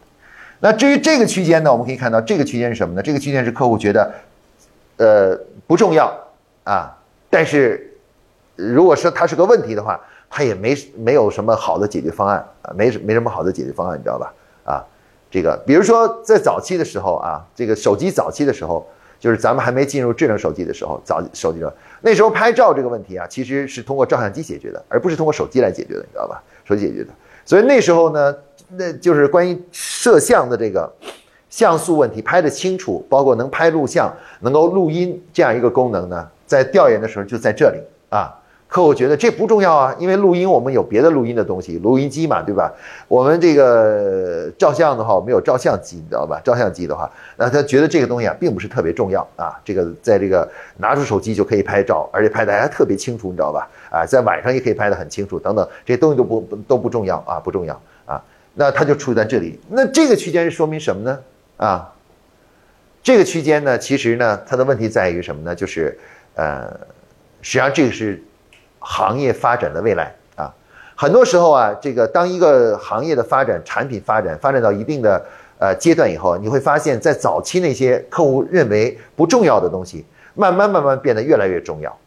[0.60, 3.02] 那至于这个区间呢，我们可以看到这个区间是什么呢？
[3.02, 4.14] 这个区间是客户觉得
[4.98, 6.14] 呃不重要
[6.72, 6.98] 啊，
[7.30, 7.98] 但是
[8.56, 10.00] 如果说它是个问题的话。
[10.32, 14.32] 它也没没有什么好的解决方案啊，没什没什么好的解决方案，你知道吧？
[14.64, 14.86] 啊，
[15.32, 18.86] 这个比如说在早期的时候啊，这个手机早期的时候，
[19.20, 26.40] 就是咱们还没进入智能手机的时候，早手机的那时候拍照这个问题啊，其实是通过照相机解决的，而不是通过手机来解决的，你知道吧？
[26.64, 27.10] 手机解决的。
[27.44, 28.36] 所以那时候呢，
[28.68, 30.88] 那就是关于摄像的这个
[31.50, 37.80] 像素问题，拍得清楚，包括能拍录像、能够录音这样一个功能呢，在调研的时候就在这里
[38.10, 38.36] 啊。
[38.68, 42.72] 客户觉得这不重要啊，因为录音我们有别的录音的东西，录音机嘛，对吧？
[43.08, 46.40] 我们这个照相的话，我们有照相机，你知道吧？
[46.44, 49.60] 照相机的话，那他觉得这个东西啊，并不是特别重要啊。
[49.66, 50.48] 这个在这个
[50.78, 53.68] 拿出手机就可以拍照，而且拍的还特别清楚，你知道吧？
[53.90, 58.24] 啊，在晚上也可以拍得很清楚，等等，这些东西都不都不重要啊，不重要啊。
[58.54, 59.60] 那它就处在这里。
[59.68, 61.20] 那这个区间是说明什么呢？
[61.58, 61.92] 啊，
[63.02, 65.56] 这个区间呢，其实呢，它的问题在于什么呢？
[65.56, 65.98] 就是
[66.36, 66.70] 呃，
[67.42, 68.24] 实际上这个是
[68.80, 70.54] 行业发展的未来啊。
[70.96, 75.26] 很多时候啊，这个当一个行业的发展、产品发展发展到一定的
[75.58, 80.06] 呃阶段以后，你会发现在早期那些客户认为不重要的东西。
[80.36, 81.98] 慢慢慢慢变得越来越重要，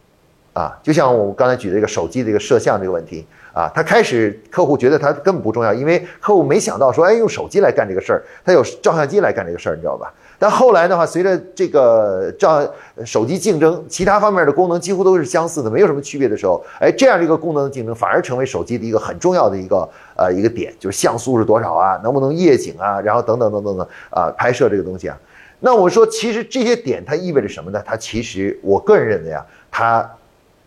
[0.54, 10.10] 啊，就像我刚才举的这个手机的一个摄像这个问题啊，他开始客户觉得它根本不重要，因为客户没想到说，哎，用手机来干这个事儿，他有照相机来干这个事儿，你知道吧？
[10.42, 12.68] 但后来的话，随着这个照
[13.06, 25.16] 手机竞争，其他方面的功能几乎都是相似的，没有什么区别的时候，哎，这样一个功能的竞争反而成为手机的一个很重要的一个呃一个点，就是像素是多少啊，能不能夜景啊，然后等等等等等啊，拍摄这个东西啊。
[25.60, 27.80] 那我说，其实这些点它意味着什么呢？
[27.86, 30.10] 它其实我个人认为啊，它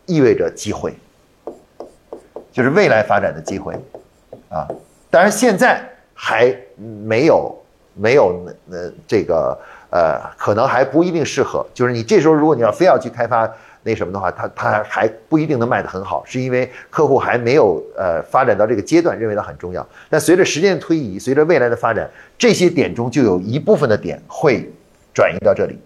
[0.05, 0.93] 意味着机会，
[2.49, 3.73] 就是未来发展的机会
[4.47, 4.65] 啊。
[5.09, 6.57] 当然现在还
[7.05, 7.53] 没有
[7.95, 9.57] 没有呃这个
[9.89, 11.65] 呃，可能还不一定适合。
[11.73, 13.51] 就是你这时候如果你要非要去开发
[13.83, 19.87] 那什么的话，它它还不一定能卖得很好，是因为客户还没有呃发展到这个阶段，认为它很重要。
[20.09, 24.71] 但随着时间的推移，随着未来的发展，这些点中就有一部分的点会。
[25.13, 25.79] 转移到这里，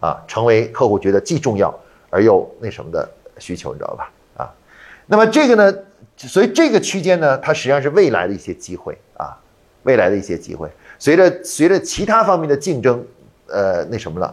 [0.00, 1.74] 啊，成为客户觉得既重要
[2.10, 4.12] 而又那什么的需求，你知道吧？
[4.36, 4.52] 啊，
[5.06, 5.74] 那么这个呢，
[6.18, 9.34] 所以这个区间呢，它实际上是未来的一些机会啊，
[9.84, 10.68] 未来的一些机会，
[11.00, 13.04] 随着随着其他方面的竞争，
[13.48, 14.32] 呃，那什么了？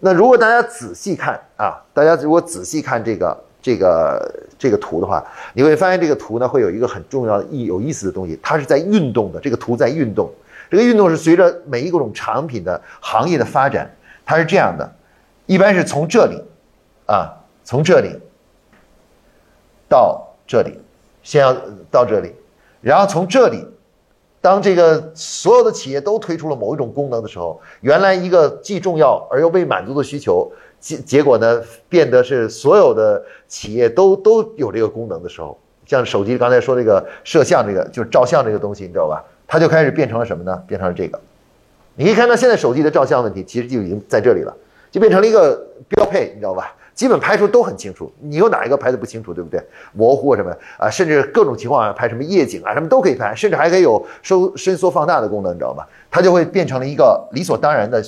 [0.00, 10.32] 那如果大家仔细看啊，大家如果仔细看这个这个这个图的话，你会发现这个图呢，会有一个很重要的意有意思的东西，它是在运动的，这个图在运动。
[10.70, 13.90] 这个运动是随着每一种产品的行业的发展，
[14.24, 14.88] 它是这样的，
[15.46, 16.40] 一般是从这里，
[17.06, 17.34] 啊，
[17.64, 18.16] 从这里
[19.88, 20.78] 到这里，
[21.24, 21.52] 先要
[21.90, 22.32] 到这里，
[22.80, 23.66] 然后从这里，
[24.40, 39.24] 当这个所有的企业都推出了某一种功能的时候，原来一个既重要而又未满足的需求，结结果呢，变得是所有的企业都都有这个功能的时候，像手机刚才说这个摄像这个就是照相这个东西，你知道吧？
[39.46, 40.62] 它就开始变成了什么呢？
[40.66, 41.18] 变成了这个，
[41.96, 44.56] 你可以看到现在手机的照相问题，其实就已经在这里了，
[44.90, 45.56] 就变成了一个
[45.88, 46.76] 标配，你知道吧？
[46.98, 49.62] 基本拍出都很清楚，你有哪一个拍的不清楚，对不对？
[49.92, 50.90] 模糊什么啊？
[50.90, 55.86] 甚至各种情况下拍什么夜景啊，什么都可以拍，甚至还可以有收伸缩放大的功能，你知道吧？
[56.10, 58.02] 它就会变成了一个理所当然的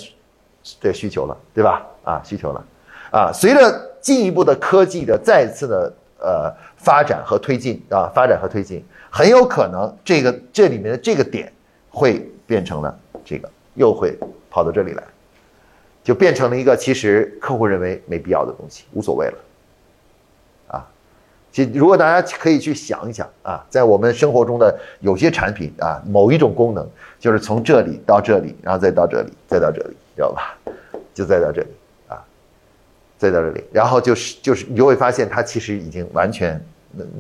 [0.81, 1.87] 的需求了，对吧？
[2.03, 2.65] 啊，需求了，
[3.13, 8.85] 啊，随着进一步的科技的再次的呃发展和推进啊，发展和推进。
[9.09, 11.53] 很有可能这个这里面的这个点
[11.91, 14.19] 会变成了这个，又会
[14.51, 15.03] 跑到这里来，
[16.11, 19.39] 就变成了一个其实客户认为没必要的东西，无所谓了，
[20.67, 20.85] 啊，
[21.53, 26.85] 其如果大家可以去想一想啊，在我们生活中的有些产品啊，某一种功能
[27.21, 30.59] 就是从这里到这里，然后再到这里，再到这里，知道吧？
[31.15, 31.69] 就再到这里
[32.09, 32.19] 啊，
[33.17, 36.61] 再到这里，然后就是就是你会发现它其实已经完全。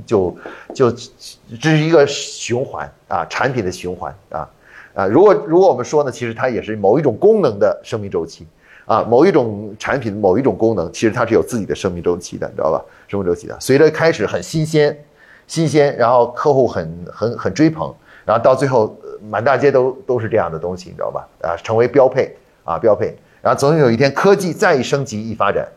[0.04, 0.36] 就
[0.74, 4.50] 就这是一个循环啊，产品的循环啊
[4.94, 5.06] 啊！
[5.06, 8.44] 如果如果我们说呢，其实它也是某一种功能的生命周期
[8.90, 12.84] 啊，某一种产品某一种功能，其实它是有自己的生命周期的，你知道吧？
[13.06, 14.98] 生命周期的，随着开始很新鲜，
[15.46, 18.98] 新鲜，然后客户很很很追捧，然后到最后
[19.30, 21.28] 满大街都都是这样的东西，你知道吧？
[21.40, 22.34] 啊，成为标配
[22.64, 25.68] 啊，标配，然后总有一天科技再一升级一发展。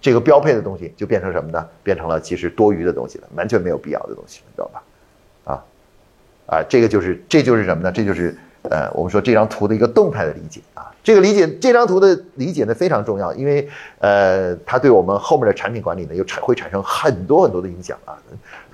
[0.00, 1.68] 这个标配的东西就变成什么呢？
[1.82, 4.82] 变成了其实多余的东西了，完全没有必要的东西，你知道吧？
[5.44, 5.52] 啊，
[6.46, 7.92] 啊，这个就是这就是什么呢？
[7.92, 10.88] 这就是呃，我们说这张图的一个动态的理解啊。
[11.02, 18.16] 这个理解这张图的理解呢非常重要，因为呃，它对我们后面的产品管理呢又产会产生很多很多的影响啊，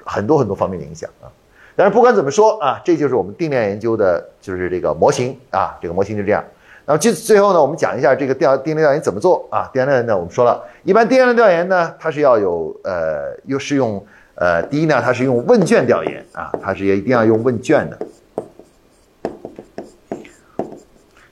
[0.05, 1.27] 很多很多方面的影响啊。
[1.75, 6.45] 但是不管怎么说啊，这就是我们定量研究的就是这个模型啊，这个模型就这样。
[6.85, 9.71] 那么最最后呢，我们讲一下这个调定量调研怎么做啊？
[9.73, 14.05] 定量调研呢，我们说了一般定量调研呢，它是要有呃，又是用
[14.35, 17.99] 呃，第一呢，它是用问卷调研啊，它是也一定要用问卷的，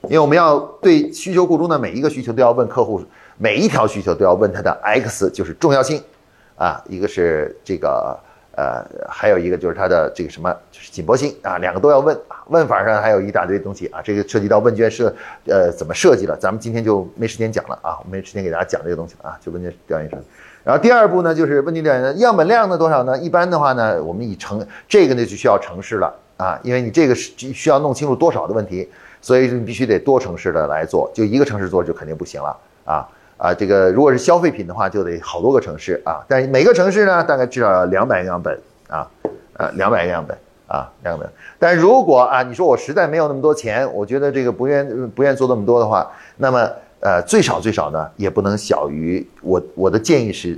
[0.07, 3.04] 因为我们要对需求库中的每一个需求都要问客户，
[3.38, 6.02] 每一条需求都要问它的 X，就是重要性
[6.57, 8.18] 啊，一个是这个。
[8.59, 12.18] 呃，还有一个就是它的这个什么，就是紧迫性啊，两个都要问。
[12.46, 20.18] 问法上还有一大堆东西啊，这个涉及到问卷设，呃，怎么设计了，咱们今天就没时间讲了啊，没时间给大家讲这个东西了啊，就问卷调研上。
[20.64, 23.18] 然后第二步呢，就是问卷调研的样本量呢多少呢？
[23.18, 28.88] 一般的话呢，我们以城这个呢就需要城市了啊，因为你这个是需要弄清楚多少的问题，
[29.27, 33.05] 所以你必须得多城市的来做，就一个城市做就肯定不行了啊。
[33.37, 38.57] 啊，这个如果是消费品的话，就得好多个城市啊，但每个城市呢，大概至少两百个样本
[38.89, 39.11] 啊，
[39.55, 41.27] 呃，两百个样本啊，两百。
[41.59, 46.70] 但如果啊，你说我实在没有那么多钱，我觉得这个不愿不愿做那么多的话，那么
[47.01, 50.57] 呃，最少最少呢，也不能小于我我的建议是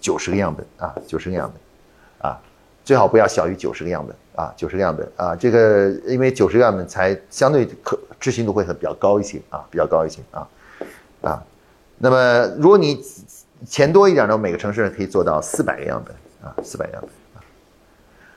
[0.00, 2.40] 九十个样本啊，九十个样本啊，
[2.86, 10.46] 最好不要小于九十个样本啊，九十个样本啊，这个因为九十个样本才相对可执行度会比较高一些啊，比较高一些啊。
[11.20, 11.42] 啊，
[11.98, 13.02] 那么如果你
[13.66, 16.14] 钱多一点呢，每个城市可以做到四百个样本
[16.48, 17.42] 啊，四百样本啊。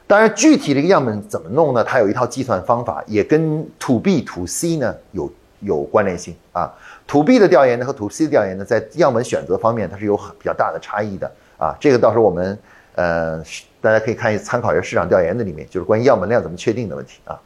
[0.07, 1.83] 当然，具体这个样本怎么弄呢？
[1.83, 6.73] 它有一套计算方法，也跟 to B to C 呢有有关联性啊。
[7.05, 11.77] to B 的调研呢和 to C 的调研呢，在样本选择方面它是有很比较大的差异的啊。
[11.79, 12.57] 这个到时候我们
[12.95, 13.39] 呃
[13.81, 17.39] 大家可以看一参考一下市场调研的里面，就是关于样本量怎么确定的问题啊。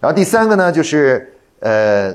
[0.00, 2.14] 然后第三个呢，就是呃。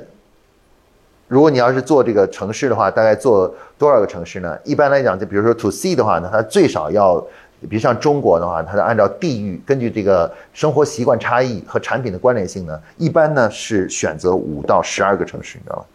[1.30, 4.56] 如果你要是做这个城市的话，大概做多少个城市呢？
[4.64, 7.20] 一般来讲，就比如说 to C 的话呢，它最少要，
[7.62, 15.88] 比如像中国的话，它按照地域，根据这个生活习惯差异和产品的关联性呢，一般呢是选择五到十二个城市，你知道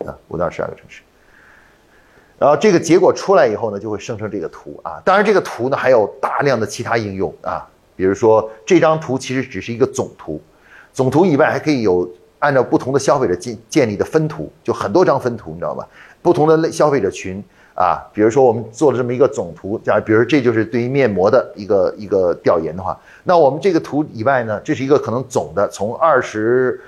[0.00, 0.10] 吗？
[0.10, 1.02] 啊，五到十二个城市。
[2.44, 5.00] 然后这个结果出来以后呢，就会生成这个图啊。
[5.04, 7.66] 当然，这个图呢还有大量的其他应用啊，
[7.96, 10.40] 比如说这张图其实只是一个总图，
[10.92, 12.06] 总图以外还可以有。
[12.40, 15.88] 按照不同的消费者建建立的分图，就很多张分图，你知道吧？
[16.20, 17.42] 不同的类消费者群
[17.74, 26.78] 啊，比如说我们做了这么一个总图，假如比如这就是对于面膜的一个一个调研的话，那我们这个图以外呢，这是一个可能总的从二十，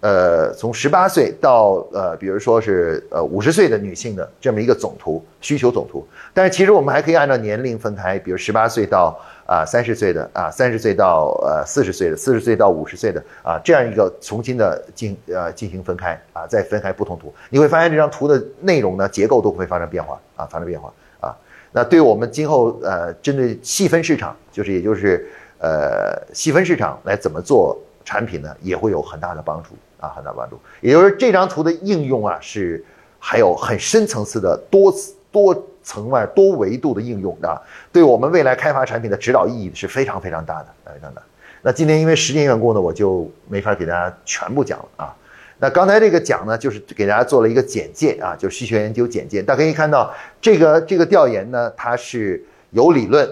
[0.00, 6.06] 呃，从十八岁到呃，比如说是呃五十岁的女性的这么一个总图需求总图。
[6.32, 9.18] 但是其实我们还可以按照年龄分开，比如十八岁到。
[9.46, 21.32] 啊，三十岁的啊，三十岁到呃四十岁的，四十岁到五十岁的啊，这样一个重新的进呃进行分开啊，再分开不同图，你会发现这张图的内容呢，结构都会发生变化啊，发生变化啊。
[21.70, 25.24] 那对我们今后呃针对细分市场，就是也就是
[25.60, 29.68] 呃细分市场来怎么做产品呢，也会有很大的帮助
[30.00, 30.58] 啊，很大帮助。
[30.80, 32.84] 也就是这张图的应用啊，是
[33.18, 34.92] 还有很深层次的多
[35.32, 35.66] 多。
[35.86, 41.22] 层外多维度的应用啊，对我们未来开发产品的指导意义是非常非常大的，非常大。
[41.62, 45.14] 那今天因为时间缘故呢，我就没法给大家全部讲了啊。
[45.60, 49.40] 那刚才这个讲呢，就是给大家做了一个简介啊，就是需求研究简介。
[49.40, 53.24] 大家可以看到，这个这个调研呢，它是有理论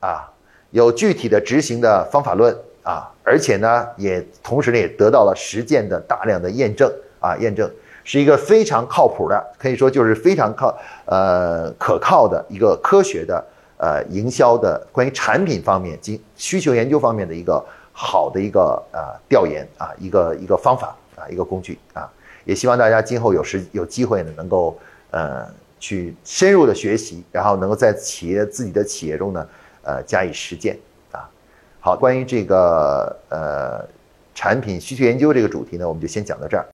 [0.00, 0.32] 啊，
[0.70, 7.70] 有具体的执行的方法论啊，而且呢，也同时呢也得到了实践的大量的验证啊，验证。
[8.10, 10.74] 是一个非常靠谱的，可以说就是非常靠
[11.04, 13.44] 呃可靠的一个科学的
[13.76, 17.62] 呃营销的关于产品方面及需求研究方面的一个
[17.92, 22.10] 好的一个呃调研啊一个一个方法啊一个工具啊，
[22.46, 24.74] 也希望大家今后有时有机会呢能够
[25.10, 25.46] 呃
[25.78, 29.46] 去深入的学习，然后能够在企业自己的企业中呢
[29.82, 30.78] 呃加以实践。
[31.88, 33.82] 好，关于这个呃
[34.34, 36.66] 产品需求研究这个主题呢，我们就先讲到这儿。